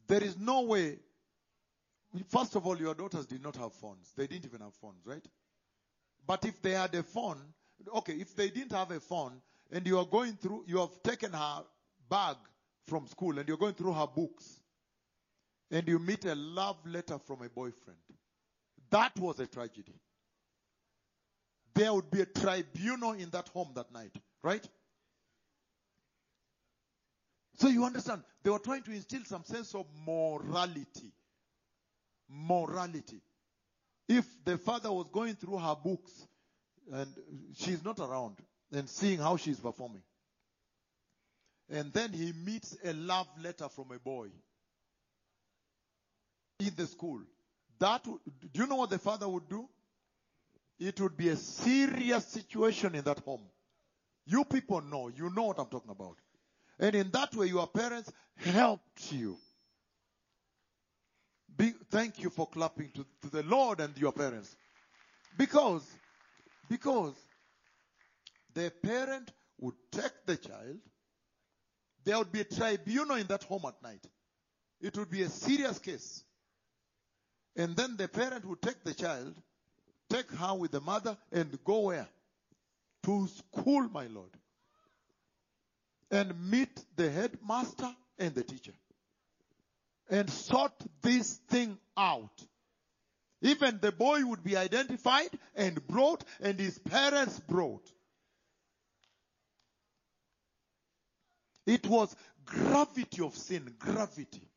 there 0.06 0.22
is 0.22 0.36
no 0.38 0.62
way, 0.62 0.98
first 2.28 2.56
of 2.56 2.66
all, 2.66 2.76
your 2.78 2.94
daughters 2.94 3.26
did 3.26 3.42
not 3.42 3.56
have 3.56 3.72
phones. 3.72 4.12
They 4.16 4.26
didn't 4.26 4.46
even 4.46 4.60
have 4.60 4.74
phones, 4.74 5.06
right? 5.06 5.24
But 6.26 6.44
if 6.44 6.60
they 6.60 6.72
had 6.72 6.94
a 6.94 7.02
phone, 7.02 7.38
okay, 7.96 8.14
if 8.14 8.34
they 8.34 8.50
didn't 8.50 8.72
have 8.72 8.90
a 8.90 9.00
phone 9.00 9.40
and 9.70 9.86
you 9.86 9.98
are 9.98 10.06
going 10.06 10.34
through, 10.34 10.64
you 10.66 10.78
have 10.78 11.02
taken 11.02 11.32
her 11.32 11.62
bag 12.08 12.36
from 12.86 13.06
school 13.06 13.38
and 13.38 13.48
you're 13.48 13.56
going 13.56 13.74
through 13.74 13.92
her 13.92 14.06
books 14.06 14.60
and 15.70 15.86
you 15.86 15.98
meet 15.98 16.24
a 16.24 16.34
love 16.34 16.76
letter 16.84 17.18
from 17.18 17.42
a 17.42 17.48
boyfriend, 17.48 17.98
that 18.90 19.16
was 19.18 19.38
a 19.38 19.46
tragedy. 19.46 19.94
There 21.74 21.94
would 21.94 22.10
be 22.10 22.22
a 22.22 22.26
tribunal 22.26 23.12
in 23.12 23.30
that 23.30 23.48
home 23.48 23.70
that 23.74 23.92
night, 23.92 24.14
right? 24.42 24.68
So 27.60 27.68
you 27.68 27.84
understand, 27.84 28.22
they 28.42 28.48
were 28.48 28.58
trying 28.58 28.84
to 28.84 28.90
instill 28.90 29.22
some 29.26 29.44
sense 29.44 29.74
of 29.74 29.84
morality. 30.06 31.12
Morality. 32.30 33.20
If 34.08 34.24
the 34.46 34.56
father 34.56 34.90
was 34.90 35.08
going 35.12 35.34
through 35.34 35.58
her 35.58 35.76
books 35.76 36.10
and 36.90 37.06
she's 37.58 37.84
not 37.84 37.98
around 38.00 38.36
and 38.72 38.88
seeing 38.88 39.18
how 39.18 39.36
she's 39.36 39.60
performing, 39.60 40.02
and 41.68 41.92
then 41.92 42.14
he 42.14 42.32
meets 42.32 42.78
a 42.82 42.94
love 42.94 43.28
letter 43.42 43.68
from 43.68 43.92
a 43.94 43.98
boy 43.98 44.28
in 46.60 46.72
the 46.76 46.86
school, 46.86 47.20
that 47.78 48.02
do 48.04 48.18
you 48.54 48.66
know 48.66 48.76
what 48.76 48.88
the 48.88 48.98
father 48.98 49.28
would 49.28 49.50
do? 49.50 49.68
It 50.78 50.98
would 50.98 51.16
be 51.16 51.28
a 51.28 51.36
serious 51.36 52.24
situation 52.26 52.94
in 52.94 53.04
that 53.04 53.18
home. 53.18 53.42
You 54.24 54.46
people 54.46 54.80
know, 54.80 55.08
you 55.08 55.28
know 55.28 55.44
what 55.44 55.58
I'm 55.58 55.66
talking 55.66 55.90
about. 55.90 56.16
And 56.80 56.94
in 56.94 57.10
that 57.10 57.34
way, 57.36 57.46
your 57.46 57.66
parents 57.66 58.10
helped 58.36 59.12
you. 59.12 59.36
Be, 61.54 61.74
thank 61.90 62.18
you 62.22 62.30
for 62.30 62.46
clapping 62.46 62.90
to, 62.94 63.04
to 63.22 63.30
the 63.30 63.42
Lord 63.42 63.80
and 63.80 63.96
your 63.98 64.12
parents. 64.12 64.56
Because, 65.36 65.86
because 66.70 67.14
the 68.54 68.72
parent 68.82 69.30
would 69.60 69.74
take 69.92 70.24
the 70.24 70.38
child, 70.38 70.78
there 72.04 72.16
would 72.16 72.32
be 72.32 72.40
a 72.40 72.44
tribunal 72.44 73.16
in 73.16 73.26
that 73.26 73.44
home 73.44 73.62
at 73.66 73.82
night. 73.82 74.06
It 74.80 74.96
would 74.96 75.10
be 75.10 75.20
a 75.20 75.28
serious 75.28 75.78
case. 75.78 76.24
And 77.56 77.76
then 77.76 77.98
the 77.98 78.08
parent 78.08 78.46
would 78.46 78.62
take 78.62 78.82
the 78.84 78.94
child, 78.94 79.34
take 80.08 80.30
her 80.30 80.54
with 80.54 80.70
the 80.70 80.80
mother, 80.80 81.18
and 81.30 81.58
go 81.62 81.80
where? 81.80 82.08
To 83.04 83.28
school, 83.28 83.86
my 83.90 84.06
Lord. 84.06 84.30
And 86.10 86.50
meet 86.50 86.84
the 86.96 87.10
headmaster 87.10 87.94
and 88.18 88.34
the 88.34 88.42
teacher. 88.42 88.72
And 90.08 90.28
sort 90.28 90.72
this 91.02 91.36
thing 91.48 91.78
out. 91.96 92.44
Even 93.42 93.78
the 93.80 93.92
boy 93.92 94.24
would 94.26 94.42
be 94.42 94.56
identified 94.56 95.30
and 95.54 95.86
brought, 95.86 96.24
and 96.40 96.58
his 96.58 96.78
parents 96.78 97.38
brought. 97.40 97.88
It 101.66 101.86
was 101.86 102.14
gravity 102.44 103.22
of 103.22 103.36
sin, 103.36 103.72
gravity. 103.78 104.50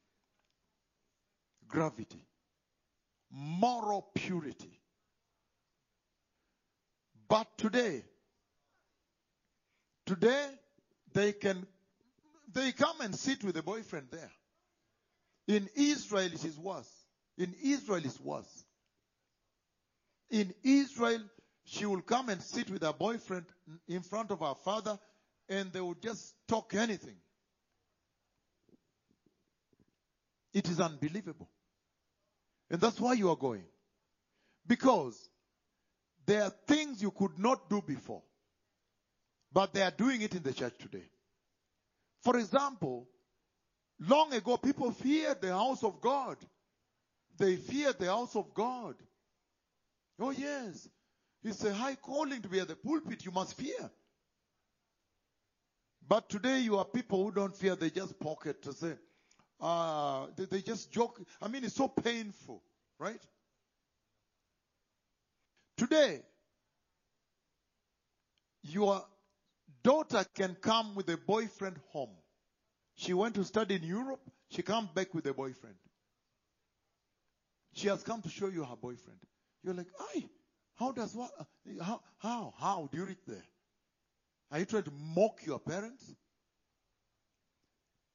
Gravity. 1.68 2.26
Moral 3.32 4.08
purity. 4.16 4.80
But 7.30 7.48
today, 7.58 8.04
today, 10.06 10.48
they 11.14 11.34
can, 11.34 11.66
they 12.54 12.72
come 12.72 13.02
and 13.02 13.16
sit 13.16 13.44
with 13.44 13.58
a 13.58 13.64
boyfriend 13.64 14.08
there. 14.12 14.32
In 15.48 15.70
Israel, 15.76 16.26
it 16.26 16.46
is 16.46 16.58
worse. 16.58 16.90
In 17.38 17.54
Israel, 17.64 18.02
it's 18.04 18.20
worse. 18.20 18.64
In 20.30 20.54
Israel, 20.64 21.22
she 21.66 21.86
will 21.86 22.02
come 22.02 22.30
and 22.30 22.42
sit 22.42 22.70
with 22.70 22.82
her 22.84 22.94
boyfriend 22.94 23.46
in 23.88 24.02
front 24.02 24.32
of 24.32 24.40
her 24.40 24.56
father 24.64 25.00
and 25.50 25.72
they 25.72 25.82
will 25.82 25.96
just 25.96 26.34
talk 26.48 26.74
anything. 26.74 27.16
It 30.54 30.70
is 30.70 30.80
unbelievable. 30.80 31.50
And 32.70 32.80
that's 32.80 33.00
why 33.00 33.14
you 33.14 33.30
are 33.30 33.36
going. 33.36 33.64
Because 34.66 35.30
there 36.26 36.44
are 36.44 36.54
things 36.68 37.02
you 37.02 37.12
could 37.12 37.38
not 37.38 37.70
do 37.70 37.82
before, 37.82 38.24
but 39.54 39.74
they 39.74 39.82
are 39.82 39.92
doing 39.92 40.22
it 40.22 40.34
in 40.36 40.44
the 40.44 40.54
church 40.54 40.74
today. 40.80 41.06
For 42.24 42.38
example, 42.38 43.08
long 44.00 44.34
ago 44.34 44.58
people 44.58 44.92
feared 44.92 45.42
the 45.42 45.50
house 45.50 45.84
of 45.84 46.02
God. 46.02 46.38
They 47.38 47.56
feared 47.56 48.00
the 48.00 48.08
house 48.08 48.36
of 48.36 48.54
God. 48.54 48.96
Oh 50.20 50.32
yes. 50.32 50.88
It's 51.44 51.64
a 51.64 51.74
high 51.74 51.96
calling 51.96 52.42
to 52.42 52.48
be 52.48 52.60
at 52.60 52.70
the 52.70 52.76
pulpit. 52.76 53.26
You 53.26 53.32
must 53.32 53.56
fear. 53.56 53.92
But 56.08 56.30
today 56.30 56.60
you 56.60 56.78
are 56.78 56.86
people 56.86 57.24
who 57.24 57.32
don't 57.32 57.56
fear. 57.56 57.76
They 57.76 57.90
just 57.90 58.20
pocket 58.20 58.62
to 58.64 58.74
say, 58.74 58.94
uh, 59.60 60.28
they, 60.36 60.46
they 60.46 60.62
just 60.62 60.92
joke. 60.92 61.22
I 61.42 61.48
mean, 61.48 61.64
it's 61.64 61.76
so 61.76 61.88
painful, 61.88 62.64
right? 63.00 63.22
Today, 65.78 66.22
your 68.64 69.04
daughter 69.84 70.26
can 70.34 70.56
come 70.56 70.96
with 70.96 71.10
a 71.10 71.18
boyfriend 71.18 71.78
home. 71.90 72.16
She 72.96 73.14
went 73.14 73.36
to 73.36 73.44
study 73.44 73.76
in 73.76 73.84
Europe. 73.84 74.22
She 74.50 74.62
comes 74.62 74.90
back 74.90 75.14
with 75.14 75.26
a 75.26 75.34
boyfriend. 75.34 75.76
She 77.74 77.88
has 77.88 78.04
come 78.04 78.22
to 78.22 78.30
show 78.30 78.48
you 78.48 78.64
her 78.64 78.76
boyfriend. 78.76 79.20
You're 79.64 79.74
like, 79.74 79.88
aye, 80.16 80.26
how 80.76 80.92
does 80.92 81.16
what? 81.16 81.32
Uh, 81.40 81.84
how, 81.84 82.02
how, 82.20 82.54
how 82.60 82.90
do 82.92 82.98
you 82.98 83.06
reach 83.06 83.26
there? 83.28 83.44
Are 84.52 84.60
you 84.60 84.66
trying 84.66 84.84
to 84.84 84.92
mock 85.16 85.40
your 85.46 85.60
parents? 85.60 86.14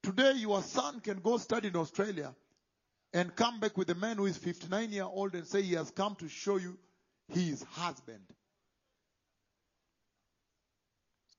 Today, 0.03 0.33
your 0.37 0.61
son 0.63 1.01
can 1.01 1.19
go 1.19 1.37
study 1.37 1.67
in 1.67 1.75
Australia 1.75 2.33
and 3.13 3.35
come 3.35 3.59
back 3.59 3.77
with 3.77 3.89
a 3.89 3.95
man 3.95 4.17
who 4.17 4.27
is 4.27 4.37
59 4.37 4.91
year 4.91 5.03
old 5.03 5.35
and 5.35 5.45
say 5.45 5.61
he 5.61 5.73
has 5.73 5.91
come 5.91 6.15
to 6.15 6.29
show 6.29 6.55
you 6.55 6.77
his 7.27 7.63
husband. 7.63 8.23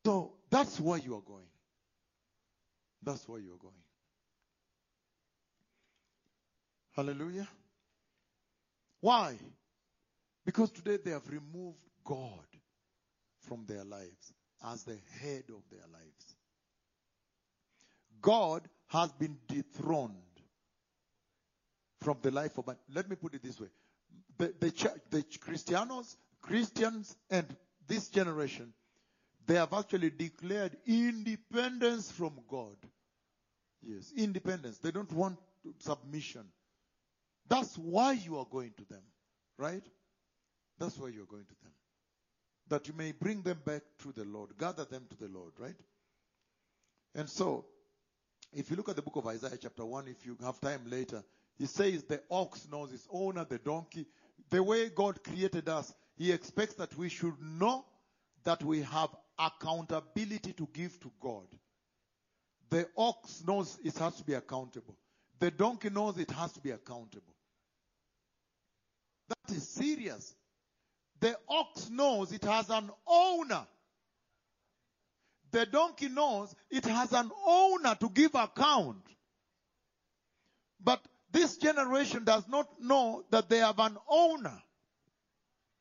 So 0.05 0.33
that's 0.51 0.81
where 0.81 0.99
you 0.99 1.15
are 1.17 1.23
going. 1.23 1.47
That's 3.03 3.27
where 3.29 3.41
you 3.41 3.53
are 3.55 3.59
going. 3.59 3.75
Hallelujah. 6.97 7.49
Why? 9.01 9.37
Because 10.45 10.71
today 10.71 10.99
they 11.03 11.13
have 11.13 11.29
removed 11.31 11.83
God 12.05 12.45
from 13.47 13.65
their 13.67 13.85
lives 13.85 14.33
as 14.67 14.85
the 14.85 14.99
head 15.21 15.45
of 15.49 15.63
their 15.71 15.87
lives. 15.93 16.35
God 18.21 18.69
has 18.89 19.13
been 19.13 19.37
dethroned 19.49 20.15
from 22.01 22.19
the 22.23 22.31
life 22.31 22.59
of 22.59 22.67
man. 22.67 22.77
Let 22.93 23.09
me 23.09 23.17
put 23.17 23.35
it 23.35 23.43
this 23.43 23.61
way. 23.61 23.69
The, 24.39 24.53
the, 24.59 24.71
church, 24.71 25.01
the 25.11 25.23
Christianos, 25.23 26.17
Christians 26.43 27.17
and 27.31 27.47
this 27.87 28.09
generation, 28.09 28.73
they 29.47 29.55
have 29.55 29.73
actually 29.73 30.11
declared 30.11 30.77
independence 30.87 32.11
from 32.11 32.39
God. 32.49 32.77
Yes, 33.83 34.13
independence. 34.17 34.79
They 34.79 34.91
don't 34.91 35.13
want 35.13 35.39
submission. 35.79 36.45
That's 37.49 37.77
why 37.77 38.13
you 38.13 38.39
are 38.39 38.47
going 38.51 38.73
to 38.77 38.85
them, 38.85 39.03
right? 39.59 39.83
That's 40.79 40.97
why 40.99 41.09
you 41.09 41.23
are 41.23 41.27
going 41.27 41.45
to 41.45 41.55
them. 41.63 41.73
That 42.69 42.87
you 42.87 42.95
may 42.95 43.13
bring 43.13 43.43
them 43.43 43.59
back 43.65 43.83
to 44.03 44.13
the 44.13 44.25
Lord, 44.25 44.51
gather 44.59 44.85
them 44.85 45.07
to 45.11 45.17
the 45.17 45.29
Lord, 45.29 45.53
right? 45.59 45.75
And 47.15 47.29
so, 47.29 47.67
if 48.53 48.71
you 48.71 48.77
look 48.77 48.89
at 48.89 48.97
the 48.97 49.03
book 49.03 49.17
of 49.17 49.27
Isaiah, 49.27 49.59
chapter 49.61 49.85
1, 49.85 50.09
if 50.09 50.25
you 50.25 50.37
have 50.45 50.61
time 50.61 50.83
later, 50.87 51.25
he 51.59 51.67
says 51.67 52.05
the 52.05 52.23
ox 52.31 52.67
knows 52.71 52.93
its 52.93 53.07
owner, 53.11 53.45
the 53.45 53.59
donkey. 53.59 54.07
The 54.51 54.63
way 54.63 54.89
God 54.89 55.23
created 55.23 55.69
us, 55.69 55.93
he 56.17 56.33
expects 56.33 56.75
that 56.75 56.97
we 56.97 57.09
should 57.09 57.35
know 57.41 57.85
that 58.45 58.63
we 58.63 58.83
have 58.83 59.11
accountability 59.41 60.53
to 60.53 60.69
give 60.73 61.01
to 61.01 61.11
God. 61.21 61.47
The 62.69 62.87
ox 62.97 63.43
knows 63.47 63.79
it 63.83 63.97
has 63.99 64.17
to 64.17 64.25
be 64.25 64.35
accountable. 64.35 64.97
The 65.41 65.51
donkey 65.51 65.91
knows 65.91 66.19
it 66.19 66.31
has 66.31 66.53
to 66.53 66.61
be 66.61 66.71
accountable. 66.71 67.35
That 69.29 69.57
is 69.57 69.69
serious. 69.69 70.35
The 71.21 71.37
ox 71.49 71.91
knows 71.91 72.33
it 72.33 72.45
has 72.45 72.69
an 72.71 72.91
owner. 73.07 73.67
The 75.51 75.67
donkey 75.67 76.09
knows 76.09 76.55
it 76.71 76.85
has 76.85 77.13
an 77.13 77.31
owner 77.47 77.97
to 77.97 78.09
give 78.11 78.35
account. 78.35 79.03
But 80.83 81.01
this 81.33 81.57
generation 81.57 82.25
does 82.25 82.47
not 82.49 82.69
know 82.81 83.25
that 83.31 83.49
they 83.49 83.59
have 83.59 83.79
an 83.79 83.97
owner. 84.09 84.63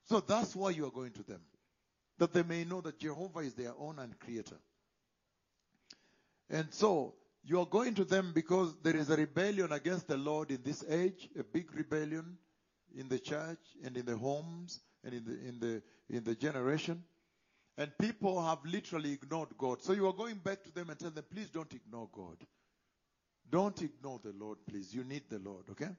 So 0.06 0.22
that's 0.22 0.56
why 0.56 0.72
you 0.72 0.88
are 0.88 0.91
going 0.91 1.12
to 1.12 1.24
them. 1.24 1.41
That 2.20 2.34
they 2.34 2.44
may 2.44 2.64
know 2.64 2.82
that 2.82 3.00
Jehovah 3.00 3.40
is 3.40 3.56
their 3.56 3.74
owner 3.80 4.04
and 4.04 4.20
creator. 4.20 4.58
And 6.50 6.74
so 6.74 7.16
you 7.44 7.60
are 7.60 7.66
going 7.66 7.96
to 7.96 8.06
them 8.06 8.32
because 8.34 8.76
there 8.84 8.96
is 8.96 9.10
a 9.10 9.16
rebellion 9.16 9.72
against 9.72 10.08
the 10.08 10.18
Lord 10.18 10.52
in 10.52 10.62
this 10.64 10.84
age, 10.90 11.30
a 11.38 11.44
big 11.44 11.74
rebellion 11.74 12.38
in 12.96 13.08
the 13.08 13.20
church 13.20 13.60
and 13.84 13.96
in 13.96 14.06
the 14.06 14.18
homes 14.18 14.82
and 15.04 15.14
in 15.14 15.26
the 15.26 15.48
in 15.48 15.60
the 15.60 15.82
in 16.10 16.24
the 16.24 16.36
generation. 16.36 17.04
And 17.78 17.98
people 17.98 18.44
have 18.44 18.60
literally 18.66 19.14
ignored 19.14 19.50
God. 19.58 19.82
So 19.82 19.94
you 19.94 20.06
are 20.08 20.14
going 20.14 20.36
back 20.36 20.64
to 20.64 20.74
them 20.74 20.90
and 20.90 21.00
tell 21.00 21.12
them, 21.12 21.24
please 21.32 21.50
don't 21.50 21.74
ignore 21.74 22.10
God. 22.12 22.36
Don't 23.50 23.82
ignore 23.82 24.20
the 24.22 24.34
Lord, 24.38 24.58
please. 24.70 24.94
You 24.94 25.06
need 25.06 25.24
the 25.30 25.40
Lord, 25.40 25.64
okay? 25.72 25.90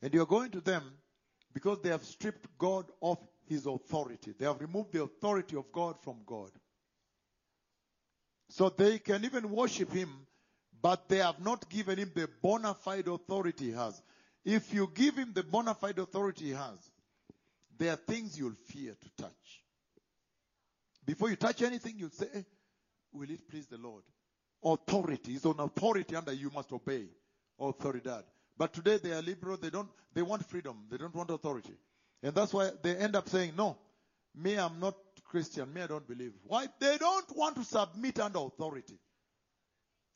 And 0.00 0.14
you're 0.14 0.26
going 0.26 0.52
to 0.52 0.60
them 0.60 0.84
because 1.52 1.80
they 1.82 1.88
have 1.88 2.04
stripped 2.04 2.46
God 2.58 2.86
of 3.02 3.18
his 3.48 3.66
authority. 3.66 4.34
They 4.38 4.46
have 4.46 4.60
removed 4.60 4.92
the 4.92 5.02
authority 5.02 5.56
of 5.56 5.70
God 5.72 5.96
from 6.02 6.18
God. 6.26 6.50
So 8.50 8.70
they 8.70 8.98
can 8.98 9.24
even 9.24 9.50
worship 9.50 9.92
him, 9.92 10.08
but 10.80 11.08
they 11.08 11.18
have 11.18 11.40
not 11.40 11.68
given 11.68 11.98
him 11.98 12.12
the 12.14 12.28
bona 12.42 12.74
fide 12.74 13.08
authority 13.08 13.66
he 13.66 13.72
has. 13.72 14.00
If 14.44 14.72
you 14.72 14.90
give 14.94 15.16
him 15.16 15.32
the 15.34 15.42
bona 15.42 15.74
fide 15.74 15.98
authority 15.98 16.46
he 16.46 16.50
has, 16.52 16.90
there 17.76 17.92
are 17.92 17.96
things 17.96 18.38
you'll 18.38 18.56
fear 18.66 18.94
to 18.94 19.22
touch. 19.22 19.62
Before 21.04 21.30
you 21.30 21.36
touch 21.36 21.62
anything, 21.62 21.94
you'll 21.96 22.10
say, 22.10 22.26
eh, 22.34 22.42
Will 23.12 23.30
it 23.30 23.48
please 23.48 23.66
the 23.66 23.78
Lord? 23.78 24.02
Authority 24.62 25.34
is 25.34 25.46
on 25.46 25.58
authority 25.60 26.16
under 26.16 26.32
you 26.32 26.50
must 26.50 26.72
obey. 26.72 27.06
Autoridad. 27.60 28.24
But 28.56 28.72
today 28.72 28.98
they 28.98 29.12
are 29.12 29.22
liberal, 29.22 29.56
they 29.56 29.70
don't 29.70 29.88
they 30.12 30.22
want 30.22 30.44
freedom, 30.48 30.84
they 30.90 30.96
don't 30.96 31.14
want 31.14 31.30
authority. 31.30 31.74
And 32.22 32.34
that's 32.34 32.52
why 32.52 32.70
they 32.82 32.96
end 32.96 33.16
up 33.16 33.28
saying, 33.28 33.52
No, 33.56 33.76
me, 34.34 34.56
I'm 34.56 34.80
not 34.80 34.94
Christian, 35.24 35.72
me, 35.72 35.82
I 35.82 35.86
don't 35.86 36.06
believe. 36.06 36.32
Why? 36.44 36.66
They 36.80 36.96
don't 36.98 37.36
want 37.36 37.56
to 37.56 37.64
submit 37.64 38.18
under 38.20 38.38
authority. 38.40 38.98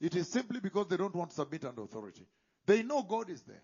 It 0.00 0.16
is 0.16 0.28
simply 0.28 0.60
because 0.60 0.88
they 0.88 0.96
don't 0.96 1.14
want 1.14 1.30
to 1.30 1.36
submit 1.36 1.64
under 1.64 1.82
authority. 1.82 2.26
They 2.66 2.82
know 2.82 3.02
God 3.02 3.30
is 3.30 3.42
there. 3.42 3.62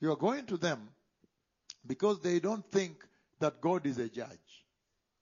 You 0.00 0.12
are 0.12 0.16
going 0.16 0.46
to 0.46 0.56
them 0.56 0.88
because 1.86 2.20
they 2.20 2.40
don't 2.40 2.64
think 2.70 2.96
that 3.40 3.60
God 3.60 3.86
is 3.86 3.98
a 3.98 4.08
judge. 4.08 4.64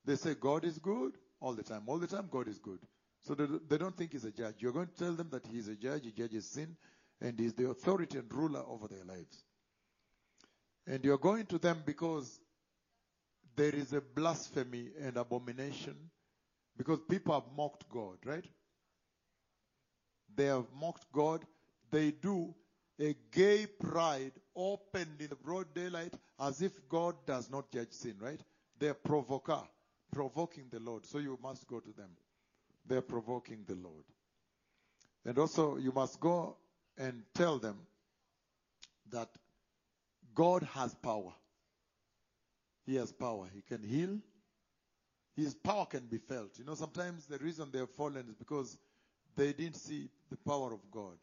They 0.04 0.16
say 0.16 0.34
God 0.34 0.64
is 0.64 0.78
good 0.78 1.12
all 1.40 1.54
the 1.54 1.62
time. 1.62 1.82
All 1.86 1.98
the 1.98 2.06
time, 2.06 2.28
God 2.30 2.48
is 2.48 2.58
good. 2.58 2.78
So 3.22 3.34
they, 3.34 3.78
don't 3.78 3.96
think 3.96 4.12
he's 4.12 4.24
a 4.24 4.32
judge. 4.32 4.56
You're 4.58 4.72
going 4.72 4.88
to 4.88 4.94
tell 4.94 5.12
them 5.12 5.28
that 5.30 5.46
he 5.46 5.58
is 5.58 5.68
a 5.68 5.76
judge, 5.76 6.04
he 6.04 6.10
judges 6.10 6.48
sin, 6.50 6.76
and 7.20 7.38
he's 7.38 7.54
the 7.54 7.68
authority 7.70 8.18
and 8.18 8.32
ruler 8.32 8.62
over 8.66 8.88
their 8.88 9.04
lives. 9.04 9.44
And 10.86 11.04
you're 11.04 11.18
going 11.18 11.46
to 11.46 11.58
them 11.58 11.82
because 11.84 12.40
there 13.56 13.74
is 13.74 13.92
a 13.92 14.00
blasphemy 14.00 14.88
and 15.00 15.16
abomination 15.16 15.96
because 16.76 17.00
people 17.08 17.34
have 17.34 17.44
mocked 17.56 17.88
God, 17.88 18.16
right? 18.24 18.44
They 20.34 20.46
have 20.46 20.66
mocked 20.74 21.10
God. 21.12 21.44
They 21.90 22.10
do 22.10 22.54
a 23.00 23.14
gay 23.30 23.66
pride 23.66 24.32
opened 24.56 25.20
in 25.20 25.28
the 25.28 25.36
broad 25.36 25.74
daylight 25.74 26.14
as 26.40 26.62
if 26.62 26.72
God 26.88 27.14
does 27.26 27.50
not 27.50 27.70
judge 27.70 27.92
sin, 27.92 28.16
right? 28.20 28.40
They're 28.78 28.94
provoker, 28.94 29.62
provoking 30.12 30.64
the 30.70 30.80
Lord. 30.80 31.06
So 31.06 31.18
you 31.18 31.38
must 31.42 31.66
go 31.66 31.80
to 31.80 31.92
them. 31.92 32.10
They're 32.86 33.02
provoking 33.02 33.64
the 33.66 33.74
Lord. 33.74 34.04
And 35.24 35.38
also 35.38 35.76
you 35.76 35.92
must 35.92 36.18
go 36.20 36.56
and 36.98 37.22
tell 37.34 37.58
them 37.58 37.76
that 39.10 39.28
God 40.34 40.62
has 40.74 40.94
power. 40.94 41.32
He 42.84 42.96
has 42.96 43.12
power. 43.12 43.48
He 43.54 43.62
can 43.62 43.82
heal. 43.82 44.18
His 45.36 45.54
power 45.54 45.86
can 45.86 46.06
be 46.06 46.18
felt. 46.18 46.58
You 46.58 46.64
know, 46.64 46.74
sometimes 46.74 47.26
the 47.26 47.38
reason 47.38 47.70
they 47.72 47.78
have 47.78 47.90
fallen 47.90 48.26
is 48.28 48.34
because 48.34 48.76
they 49.36 49.52
didn't 49.52 49.76
see 49.76 50.10
the 50.30 50.36
power 50.36 50.72
of 50.72 50.80
God. 50.90 51.16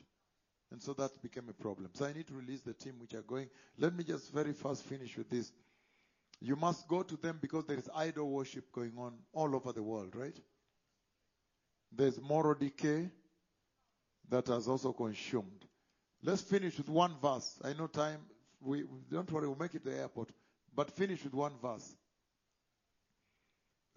And 0.72 0.82
so 0.82 0.94
that 0.94 1.22
became 1.22 1.50
a 1.50 1.54
problem. 1.54 1.90
So 1.94 2.06
I 2.06 2.14
need 2.14 2.28
to 2.28 2.34
release 2.34 2.62
the 2.62 2.74
team 2.74 2.94
which 3.00 3.14
are 3.14 3.22
going. 3.22 3.50
Let 3.78 3.96
me 3.96 4.04
just 4.04 4.32
very 4.32 4.54
fast 4.54 4.84
finish 4.84 5.18
with 5.18 5.30
this. 5.30 5.52
You 6.42 6.56
must 6.56 6.88
go 6.88 7.04
to 7.04 7.18
them 7.18 7.40
because 7.42 7.66
there 7.66 7.78
is 7.78 7.90
idol 7.96 8.30
worship 8.30 8.72
going 8.72 8.94
on 8.98 9.14
all 9.34 9.56
over 9.56 9.74
the 9.74 9.84
world, 9.84 10.16
right? 10.16 10.38
There's 11.92 12.22
moral 12.22 12.54
decay 12.54 13.10
that 14.30 14.48
has 14.48 14.68
also 14.68 14.94
consumed. 14.94 15.66
Let's 16.24 16.42
finish 16.42 16.78
with 16.78 16.90
one 16.90 17.16
verse. 17.22 17.60
I 17.64 17.74
know 17.74 17.88
time. 17.88 18.20
We, 18.62 18.84
don't 19.12 19.32
worry, 19.32 19.48
we'll 19.48 19.58
make 19.58 19.76
it 19.76 19.84
to 19.84 19.90
the 19.90 19.98
airport. 19.98 20.30
But 20.76 20.92
finish 20.92 21.24
with 21.24 21.34
one 21.34 21.54
verse. 21.62 21.96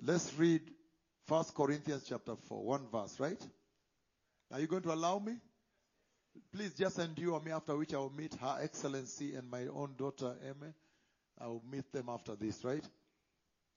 Let's 0.00 0.32
read 0.34 0.62
1 1.28 1.44
Corinthians 1.54 2.04
chapter 2.08 2.34
4, 2.36 2.64
one 2.64 2.86
verse, 2.90 3.18
right? 3.20 3.40
Are 4.52 4.60
you 4.60 4.66
going 4.66 4.82
to 4.82 4.92
allow 4.92 5.18
me? 5.18 5.34
Please 6.52 6.72
just 6.74 6.98
endure 6.98 7.40
me, 7.40 7.52
after 7.52 7.76
which 7.76 7.94
I 7.94 7.98
will 7.98 8.12
meet 8.12 8.34
Her 8.34 8.58
Excellency 8.62 9.34
and 9.34 9.50
my 9.50 9.66
own 9.66 9.94
daughter, 9.96 10.34
Emma. 10.42 10.72
I'll 11.40 11.62
meet 11.70 11.90
them 11.92 12.08
after 12.08 12.34
this, 12.34 12.64
right? 12.64 12.84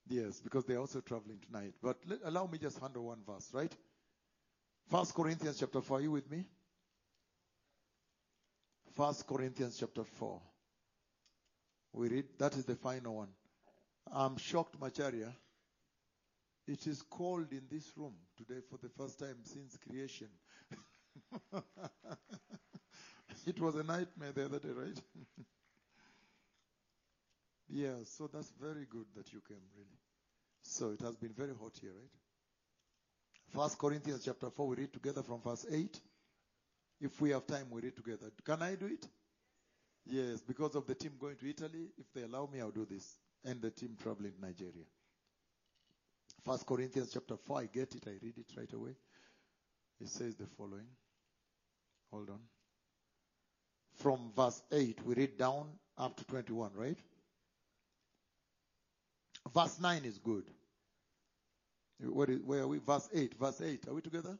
Yes, 0.07 0.39
because 0.39 0.65
they're 0.65 0.79
also 0.79 1.01
traveling 1.01 1.39
tonight. 1.45 1.73
But 1.81 1.97
let, 2.07 2.19
allow 2.23 2.47
me 2.47 2.57
just 2.57 2.79
handle 2.79 3.05
one 3.05 3.19
verse, 3.25 3.49
right? 3.53 3.73
First 4.89 5.15
Corinthians 5.15 5.59
chapter 5.59 5.81
4. 5.81 5.97
Are 5.97 6.01
you 6.01 6.11
with 6.11 6.29
me? 6.29 6.45
First 8.95 9.25
Corinthians 9.27 9.77
chapter 9.79 10.03
4. 10.03 10.41
We 11.95 12.09
read, 12.09 12.25
that 12.39 12.55
is 12.57 12.65
the 12.65 12.75
final 12.75 13.15
one. 13.15 13.29
I'm 14.11 14.35
shocked, 14.37 14.77
Macharia. 14.79 15.31
It 16.67 16.87
is 16.87 17.01
cold 17.09 17.51
in 17.51 17.61
this 17.71 17.89
room 17.95 18.13
today 18.37 18.59
for 18.69 18.77
the 18.83 18.89
first 18.89 19.17
time 19.17 19.37
since 19.43 19.77
creation. 19.77 20.27
it 23.47 23.59
was 23.61 23.75
a 23.75 23.83
nightmare 23.83 24.33
the 24.33 24.45
other 24.45 24.59
day, 24.59 24.71
right? 24.75 24.99
yeah, 27.69 27.93
so 28.03 28.29
that's 28.33 28.51
very 28.61 28.85
good 28.89 29.05
that 29.15 29.31
you 29.31 29.41
came, 29.47 29.63
really. 29.77 29.99
So 30.63 30.91
it 30.91 30.99
has 31.01 31.15
been 31.15 31.33
very 31.33 31.53
hot 31.57 31.77
here, 31.79 31.91
right? 31.91 32.11
First 33.53 33.77
Corinthians 33.77 34.25
chapter 34.25 34.49
4, 34.49 34.67
we 34.67 34.75
read 34.75 34.91
together 34.91 35.23
from 35.23 35.39
verse 35.41 35.65
8. 35.71 35.97
If 36.99 37.21
we 37.21 37.29
have 37.29 37.47
time, 37.47 37.67
we 37.71 37.81
read 37.83 37.95
together. 37.95 38.31
Can 38.43 38.61
I 38.61 38.75
do 38.75 38.87
it? 38.87 39.07
Yes, 40.07 40.41
because 40.41 40.75
of 40.75 40.85
the 40.85 40.95
team 40.95 41.13
going 41.19 41.35
to 41.37 41.49
Italy. 41.49 41.89
If 41.97 42.13
they 42.13 42.21
allow 42.23 42.47
me, 42.51 42.61
I'll 42.61 42.71
do 42.71 42.85
this. 42.85 43.17
And 43.43 43.61
the 43.61 43.71
team 43.71 43.97
traveling 44.01 44.33
to 44.33 44.41
Nigeria. 44.41 44.85
First 46.43 46.65
Corinthians 46.65 47.11
chapter 47.11 47.37
4, 47.37 47.59
I 47.59 47.65
get 47.65 47.95
it, 47.95 48.03
I 48.07 48.11
read 48.21 48.37
it 48.37 48.45
right 48.55 48.71
away. 48.73 48.95
It 49.99 50.09
says 50.09 50.35
the 50.35 50.45
following. 50.57 50.87
Hold 52.11 52.29
on. 52.29 52.39
From 53.95 54.31
verse 54.35 54.61
8, 54.71 54.99
we 55.05 55.15
read 55.15 55.37
down 55.37 55.69
up 55.97 56.17
to 56.17 56.25
21, 56.25 56.71
right? 56.75 56.97
Verse 59.53 59.79
9 59.79 60.05
is 60.05 60.19
good. 60.19 60.43
Where, 61.99 62.29
is, 62.29 62.41
where 62.41 62.61
are 62.61 62.67
we? 62.67 62.79
Verse 62.79 63.09
8. 63.13 63.33
Verse 63.39 63.61
8. 63.61 63.87
Are 63.87 63.93
we 63.93 64.01
together? 64.01 64.37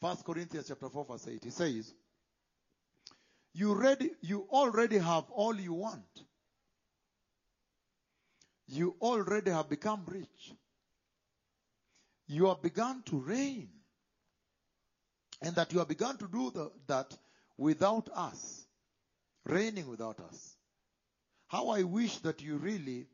First 0.00 0.24
Corinthians 0.24 0.66
chapter 0.68 0.88
4, 0.88 1.04
verse 1.04 1.28
8. 1.28 1.46
It 1.46 1.52
says, 1.52 1.94
You 3.54 3.74
ready 3.74 4.10
you 4.20 4.48
already 4.50 4.98
have 4.98 5.24
all 5.30 5.54
you 5.54 5.72
want. 5.72 6.24
You 8.66 8.96
already 9.00 9.52
have 9.52 9.68
become 9.68 10.02
rich. 10.06 10.52
You 12.26 12.46
have 12.46 12.62
begun 12.62 13.02
to 13.06 13.20
reign. 13.20 13.68
And 15.40 15.54
that 15.54 15.72
you 15.72 15.78
have 15.78 15.88
begun 15.88 16.16
to 16.18 16.26
do 16.26 16.50
the, 16.50 16.72
that 16.88 17.16
without 17.56 18.08
us. 18.14 18.64
Reigning 19.44 19.88
without 19.88 20.18
us. 20.20 20.56
How 21.48 21.68
I 21.68 21.82
wish 21.82 22.18
that 22.18 22.42
you 22.42 22.56
really 22.56 23.06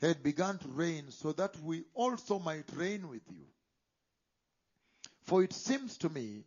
had 0.00 0.22
begun 0.22 0.58
to 0.58 0.68
reign 0.68 1.10
so 1.10 1.32
that 1.32 1.60
we 1.62 1.84
also 1.94 2.38
might 2.38 2.64
reign 2.74 3.08
with 3.08 3.22
you. 3.28 3.44
For 5.24 5.44
it 5.44 5.52
seems 5.52 5.98
to 5.98 6.08
me 6.08 6.44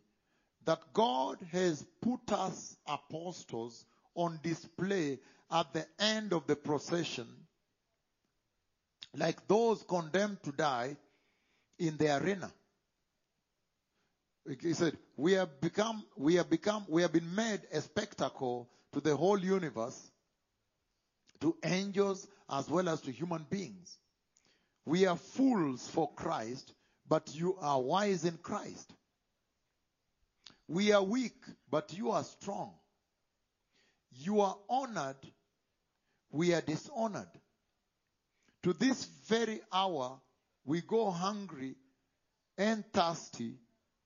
that 0.64 0.80
God 0.92 1.38
has 1.50 1.84
put 2.00 2.32
us 2.32 2.76
apostles 2.86 3.84
on 4.14 4.38
display 4.42 5.18
at 5.50 5.72
the 5.72 5.86
end 5.98 6.32
of 6.32 6.46
the 6.46 6.56
procession, 6.56 7.26
like 9.16 9.46
those 9.48 9.82
condemned 9.82 10.42
to 10.44 10.52
die 10.52 10.96
in 11.78 11.96
the 11.96 12.16
arena. 12.16 12.50
He 14.60 14.72
said, 14.72 14.96
we 15.16 15.32
have 15.32 15.60
become, 15.60 16.04
we 16.16 16.34
have 16.34 16.50
become, 16.50 16.84
we 16.88 17.02
have 17.02 17.12
been 17.12 17.34
made 17.34 17.60
a 17.72 17.80
spectacle 17.80 18.68
to 18.92 19.00
the 19.00 19.16
whole 19.16 19.38
universe, 19.38 20.10
to 21.40 21.56
angels 21.64 22.26
as 22.50 22.68
well 22.68 22.88
as 22.88 23.00
to 23.02 23.12
human 23.12 23.46
beings. 23.50 23.98
We 24.84 25.06
are 25.06 25.16
fools 25.16 25.88
for 25.88 26.12
Christ, 26.14 26.72
but 27.08 27.34
you 27.34 27.56
are 27.60 27.80
wise 27.80 28.24
in 28.24 28.36
Christ. 28.38 28.92
We 30.72 30.90
are 30.92 31.02
weak, 31.02 31.36
but 31.70 31.92
you 31.92 32.12
are 32.12 32.24
strong. 32.24 32.72
You 34.10 34.40
are 34.40 34.56
honored, 34.70 35.18
we 36.30 36.54
are 36.54 36.62
dishonored. 36.62 37.28
To 38.62 38.72
this 38.72 39.04
very 39.28 39.60
hour, 39.70 40.18
we 40.64 40.80
go 40.80 41.10
hungry 41.10 41.74
and 42.56 42.90
thirsty, 42.90 43.58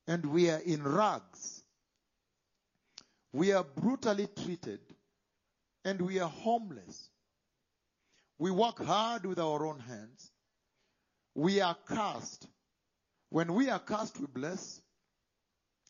and 0.09 0.27
we 0.27 0.51
are 0.51 0.59
in 0.59 0.83
rags. 0.83 1.63
We 3.33 3.53
are 3.53 3.63
brutally 3.63 4.27
treated, 4.27 4.81
and 5.85 6.03
we 6.03 6.19
are 6.19 6.29
homeless. 6.29 7.11
We 8.41 8.51
work 8.51 8.85
hard 8.85 9.25
with 9.25 9.39
our 9.39 9.65
own 9.67 9.79
hands. 9.79 10.33
We 11.33 11.61
are 11.61 11.77
cursed. 11.87 12.49
When 13.31 13.55
we 13.55 13.71
are 13.71 13.79
cursed, 13.79 14.19
we 14.19 14.27
bless. 14.27 14.81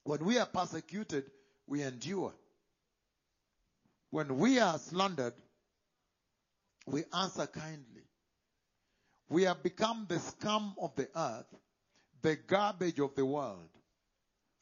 When 0.07 0.24
we 0.24 0.38
are 0.38 0.46
persecuted, 0.46 1.24
we 1.66 1.82
endure. 1.82 2.32
When 4.11 4.38
we 4.38 4.61
are 4.61 4.78
slandered, 4.78 5.34
we 6.86 7.02
answer 7.12 7.48
kindly. 7.48 8.04
We 9.28 9.42
have 9.42 9.64
become 9.64 10.07
the 10.09 10.20
scum 10.20 10.76
of 10.80 10.94
the 10.94 11.09
earth, 11.16 11.52
the 12.22 12.36
garbage 12.36 13.00
of 13.00 13.16
the 13.16 13.26
world, 13.26 13.68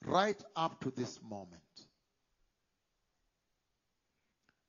right 0.06 0.42
up 0.56 0.80
to 0.80 0.90
this 0.90 1.20
moment. 1.22 1.60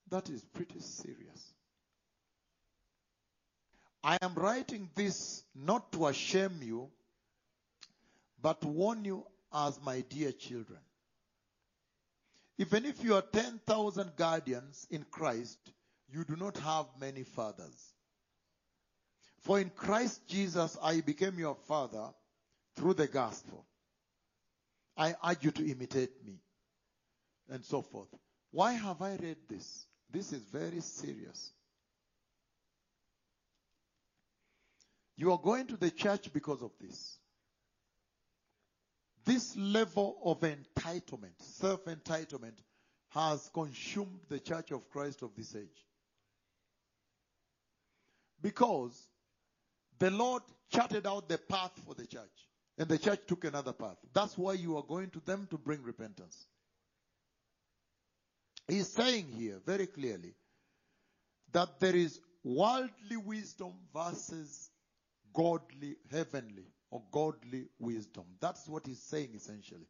That 0.10 0.30
is 0.30 0.44
pretty 0.44 0.82
serious. 0.82 1.54
I 4.04 4.18
am 4.22 4.36
writing 4.36 4.90
this 4.94 5.42
not 5.56 5.94
to 5.94 6.12
shame 6.12 6.60
you, 6.62 6.90
but 8.42 8.60
to 8.60 8.68
warn 8.68 9.06
you 9.06 9.26
as 9.56 9.80
my 9.82 10.02
dear 10.02 10.34
children. 10.34 10.80
Even 12.58 12.86
if 12.86 13.04
you 13.04 13.16
are 13.16 13.22
10,000 13.22 14.16
guardians 14.16 14.86
in 14.90 15.06
Christ, 15.10 15.60
you 16.10 16.24
do 16.26 16.36
not 16.36 16.58
have 16.58 16.86
many 17.00 17.24
fathers. 17.24 17.94
For 19.42 19.60
in 19.60 19.70
Christ 19.70 20.28
Jesus 20.28 20.78
I 20.82 21.02
became 21.02 21.40
your 21.40 21.56
father 21.68 22.10
through 22.76 22.96
the 22.96 23.08
gospel. 23.08 23.66
I 24.98 25.16
urge 25.26 25.44
you 25.44 25.52
to 25.52 25.72
imitate 25.72 26.26
me. 26.26 26.40
And 27.50 27.64
so 27.64 27.82
forth. 27.82 28.08
Why 28.52 28.74
have 28.74 29.02
I 29.02 29.18
read 29.18 29.38
this? 29.48 29.86
This 30.12 30.34
is 30.34 30.42
very 30.46 30.80
serious. 30.82 31.52
You 35.18 35.32
are 35.32 35.38
going 35.38 35.68
to 35.68 35.78
the 35.78 35.92
church 35.92 36.34
because 36.34 36.62
of 36.62 36.72
this. 36.82 37.20
This 39.26 39.56
level 39.58 40.18
of 40.24 40.42
entitlement, 40.42 41.34
self 41.40 41.86
entitlement, 41.86 42.58
has 43.10 43.50
consumed 43.54 44.20
the 44.30 44.40
church 44.40 44.72
of 44.72 44.90
Christ 44.90 45.24
of 45.24 45.36
this 45.36 45.56
age. 45.56 45.86
Because 48.42 49.08
the 49.98 50.12
Lord 50.12 50.44
charted 50.72 51.08
out 51.08 51.28
the 51.28 51.38
path 51.38 51.72
for 51.86 51.96
the 51.96 52.06
church, 52.06 52.48
and 52.78 52.88
the 52.88 52.98
church 52.98 53.22
took 53.28 53.46
another 53.46 53.74
path. 53.74 53.98
That's 54.14 54.38
why 54.38 54.54
you 54.54 54.78
are 54.78 54.84
going 54.84 55.10
to 55.12 55.22
them 55.22 55.48
to 55.50 55.58
bring 55.58 55.82
repentance. 55.82 56.46
He's 58.68 58.90
saying 58.90 59.28
here 59.38 59.60
very 59.66 59.88
clearly 59.88 60.36
that 61.54 61.80
there 61.80 61.96
is 61.96 62.20
worldly 62.44 63.18
wisdom 63.18 63.74
versus 63.94 64.70
godly, 65.34 65.96
heavenly, 66.12 66.68
or 66.92 67.04
godly 67.12 67.68
wisdom. 67.80 68.26
That's 68.40 68.68
what 68.68 68.86
he's 68.86 69.02
saying 69.02 69.32
essentially. 69.36 69.88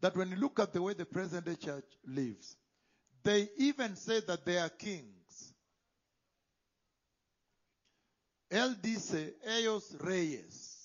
That 0.00 0.16
when 0.16 0.30
you 0.30 0.36
look 0.36 0.60
at 0.60 0.72
the 0.72 0.82
way 0.82 0.94
the 0.94 1.06
present 1.06 1.46
day 1.46 1.56
church 1.56 1.84
lives, 2.06 2.56
they 3.22 3.48
even 3.56 3.96
say 3.96 4.20
that 4.20 4.44
they 4.44 4.58
are 4.58 4.68
kings. 4.68 5.52
Él 8.50 8.80
dice, 8.80 9.32
ellos 9.44 9.96
reyes. 10.00 10.76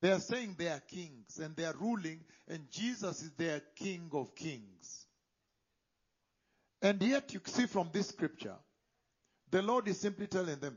They 0.00 0.10
are 0.10 0.20
saying 0.20 0.56
they 0.58 0.68
are 0.68 0.80
kings 0.80 1.38
and 1.38 1.54
they 1.54 1.64
are 1.64 1.76
ruling, 1.78 2.20
and 2.48 2.70
Jesus 2.70 3.22
is 3.22 3.30
their 3.32 3.60
king 3.76 4.10
of 4.12 4.34
kings. 4.34 5.06
And 6.80 7.00
yet, 7.00 7.32
you 7.32 7.40
see 7.44 7.66
from 7.66 7.90
this 7.92 8.08
scripture, 8.08 8.56
the 9.50 9.62
Lord 9.62 9.86
is 9.86 10.00
simply 10.00 10.26
telling 10.26 10.58
them, 10.58 10.76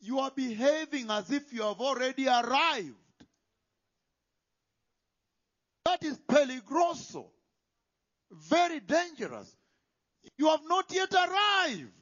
you 0.00 0.18
are 0.20 0.30
behaving 0.30 1.10
as 1.10 1.30
if 1.30 1.52
you 1.52 1.62
have 1.62 1.80
already 1.80 2.26
arrived. 2.26 2.94
That 5.84 6.04
is 6.04 6.18
peligroso. 6.28 7.26
Very 8.30 8.80
dangerous. 8.80 9.54
You 10.36 10.48
have 10.48 10.60
not 10.66 10.92
yet 10.92 11.12
arrived. 11.12 11.92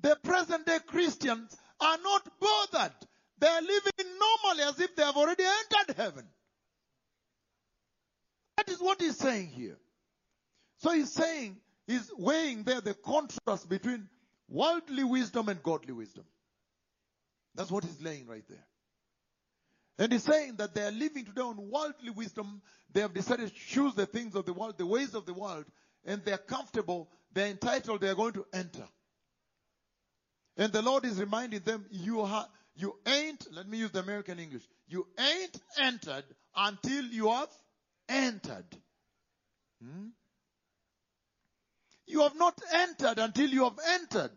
The 0.00 0.16
present 0.22 0.66
day 0.66 0.78
Christians 0.86 1.56
are 1.80 1.98
not 2.02 2.28
bothered. 2.40 2.94
They 3.38 3.48
are 3.48 3.62
living 3.62 4.18
normally 4.18 4.64
as 4.64 4.80
if 4.80 4.96
they 4.96 5.02
have 5.02 5.16
already 5.16 5.44
entered 5.44 5.96
heaven. 5.96 6.26
That 8.56 8.68
is 8.68 8.80
what 8.80 9.00
he's 9.00 9.18
saying 9.18 9.48
here. 9.48 9.78
So 10.78 10.90
he's 10.92 11.12
saying 11.12 11.60
He's 11.86 12.10
weighing 12.16 12.64
there 12.64 12.80
the 12.80 12.94
contrast 12.94 13.68
between 13.68 14.08
worldly 14.54 15.04
wisdom 15.04 15.48
and 15.48 15.62
godly 15.62 15.92
wisdom. 15.92 16.24
That's 17.54 17.70
what 17.70 17.84
he's 17.84 18.00
laying 18.00 18.26
right 18.26 18.44
there. 18.48 18.64
And 19.98 20.12
he's 20.12 20.24
saying 20.24 20.56
that 20.56 20.74
they 20.74 20.82
are 20.82 20.90
living 20.90 21.24
today 21.24 21.42
on 21.42 21.70
worldly 21.70 22.10
wisdom. 22.10 22.62
They 22.92 23.00
have 23.00 23.14
decided 23.14 23.48
to 23.48 23.54
choose 23.54 23.94
the 23.94 24.06
things 24.06 24.34
of 24.34 24.46
the 24.46 24.52
world, 24.52 24.78
the 24.78 24.86
ways 24.86 25.14
of 25.14 25.26
the 25.26 25.34
world, 25.34 25.64
and 26.04 26.24
they're 26.24 26.38
comfortable, 26.38 27.08
they're 27.32 27.48
entitled, 27.48 28.00
they're 28.00 28.14
going 28.14 28.34
to 28.34 28.46
enter. 28.52 28.86
And 30.56 30.72
the 30.72 30.82
Lord 30.82 31.04
is 31.04 31.18
reminding 31.18 31.60
them, 31.60 31.84
you 31.90 32.24
ha- 32.24 32.48
you 32.76 32.96
ain't, 33.06 33.46
let 33.52 33.68
me 33.68 33.78
use 33.78 33.90
the 33.90 34.00
American 34.00 34.38
English, 34.38 34.62
you 34.88 35.06
ain't 35.18 35.60
entered 35.78 36.24
until 36.56 37.04
you 37.04 37.28
have 37.30 37.48
entered. 38.08 38.66
Hmm? 39.82 40.08
You 42.06 42.20
have 42.20 42.36
not 42.36 42.58
entered 42.72 43.18
until 43.18 43.48
you 43.48 43.64
have 43.64 43.78
entered. 44.00 44.32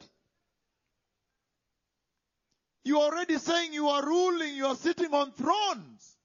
You 2.83 2.99
are 2.99 3.11
already 3.11 3.37
saying 3.37 3.73
you 3.73 3.89
are 3.89 4.05
ruling, 4.05 4.55
you 4.55 4.65
are 4.65 4.75
sitting 4.75 5.13
on 5.13 5.31
thrones. 5.31 6.17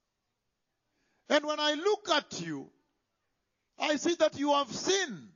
And 1.29 1.45
when 1.45 1.59
I 1.59 1.75
look 1.75 2.09
at 2.11 2.41
you, 2.41 2.71
I 3.79 3.97
see 3.97 4.15
that 4.17 4.39
you 4.39 4.53
have 4.53 4.71
sin. 4.71 5.29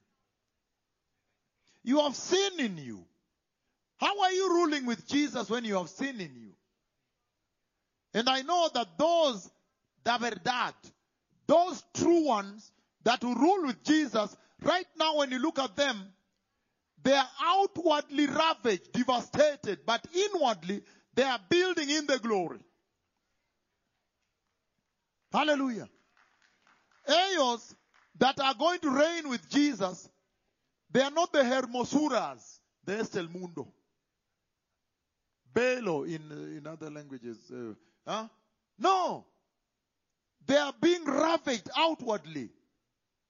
You 1.83 2.01
have 2.01 2.15
sin 2.15 2.61
in 2.61 2.79
you. 2.79 3.05
How 3.99 4.21
are 4.23 4.33
you 4.33 4.51
ruling 4.51 4.87
with 4.87 5.07
Jesus 5.09 5.49
when 5.49 5.65
you 5.65 5.77
have 5.77 5.89
sin 5.89 6.21
in 6.21 6.35
you? 6.37 6.53
And 8.15 8.29
I 8.29 8.43
know 8.43 8.69
that 8.75 8.99
those 8.99 9.51
that 10.05 10.21
were 10.21 10.33
that, 10.45 10.75
those 11.47 11.83
true 11.95 12.25
ones 12.27 12.71
that 13.05 13.23
will 13.25 13.35
rule 13.35 13.67
with 13.67 13.83
Jesus, 13.85 14.37
right 14.67 14.87
now 14.99 15.19
when 15.19 15.31
you 15.31 15.39
look 15.39 15.59
at 15.59 15.77
them, 15.77 16.13
they 17.03 17.13
are 17.13 17.29
outwardly 17.41 18.27
ravaged, 18.27 18.93
devastated, 18.93 19.81
but 19.87 20.05
inwardly 20.15 20.83
they 21.15 21.23
are 21.23 21.41
building 21.49 21.89
in 21.89 22.07
the 22.07 22.19
glory. 22.19 22.59
Hallelujah. 25.33 25.89
Eos 27.09 27.75
that 28.19 28.41
are 28.41 28.55
going 28.55 28.81
to 28.81 28.91
reign 28.91 29.29
with 29.29 29.49
Jesus, 29.51 30.09
they 30.91 31.03
are 31.03 31.11
not 31.11 31.33
the 31.33 31.43
Hermosuras, 31.43 32.59
the 32.85 32.99
Este 32.99 33.17
el 33.17 33.29
Mundo. 33.29 33.73
Belo 35.55 36.07
in, 36.07 36.57
in 36.57 36.67
other 36.67 36.91
languages. 36.91 37.39
Uh, 37.51 37.75
huh? 38.07 38.29
No. 38.79 39.27
They 40.47 40.57
are 40.57 40.75
being 40.81 41.05
ravaged 41.05 41.71
outwardly. 41.77 42.51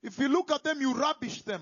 If 0.06 0.20
you 0.20 0.28
look 0.28 0.52
at 0.52 0.62
them, 0.62 0.80
you 0.80 0.94
rubbish 0.94 1.42
them. 1.42 1.60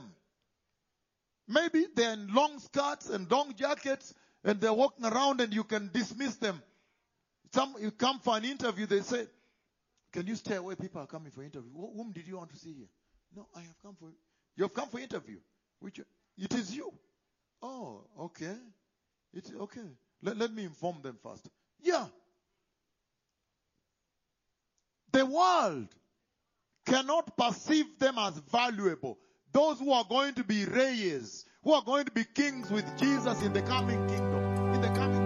Maybe 1.48 1.86
they're 1.96 2.12
in 2.12 2.28
long 2.34 2.58
skirts 2.58 3.08
and 3.08 3.28
long 3.30 3.54
jackets 3.54 4.12
and 4.44 4.60
they're 4.60 4.74
walking 4.74 5.06
around 5.06 5.40
and 5.40 5.52
you 5.52 5.64
can 5.64 5.90
dismiss 5.94 6.36
them. 6.36 6.62
Some, 7.54 7.74
you 7.80 7.90
come 7.90 8.18
for 8.18 8.36
an 8.36 8.44
interview, 8.44 8.84
they 8.84 9.00
say, 9.00 9.24
can 10.12 10.26
you 10.26 10.34
stay 10.36 10.56
away? 10.56 10.74
People 10.74 11.00
are 11.00 11.06
coming 11.06 11.30
for 11.32 11.42
interview. 11.42 11.70
Wh- 11.70 11.96
Whom 11.96 12.12
did 12.12 12.28
you 12.28 12.36
want 12.36 12.50
to 12.50 12.56
see 12.58 12.74
here? 12.74 12.88
No, 13.34 13.48
I 13.56 13.60
have 13.60 13.78
come 13.82 13.96
for, 13.98 14.10
you 14.56 14.64
have 14.64 14.74
come 14.74 14.88
for 14.90 15.00
interview. 15.00 15.38
Which, 15.80 16.00
it 16.36 16.52
is 16.52 16.76
you. 16.76 16.92
Oh, 17.62 18.04
okay. 18.20 18.56
It's 19.32 19.50
okay. 19.58 19.88
Let, 20.22 20.36
let 20.36 20.52
me 20.52 20.64
inform 20.64 21.00
them 21.00 21.16
first. 21.22 21.48
Yeah. 21.80 22.06
The 25.12 25.24
world 25.24 25.88
cannot 26.84 27.36
perceive 27.36 27.98
them 27.98 28.18
as 28.18 28.38
valuable. 28.50 29.18
Those 29.52 29.78
who 29.78 29.92
are 29.92 30.04
going 30.08 30.34
to 30.34 30.44
be 30.44 30.64
reyes, 30.64 31.44
who 31.62 31.72
are 31.72 31.82
going 31.82 32.04
to 32.04 32.12
be 32.12 32.24
kings 32.24 32.70
with 32.70 32.84
Jesus 32.98 33.42
in 33.42 33.52
the 33.52 33.62
coming 33.62 34.06
kingdom, 34.08 34.74
in 34.74 34.80
the 34.80 34.88
coming 34.88 35.23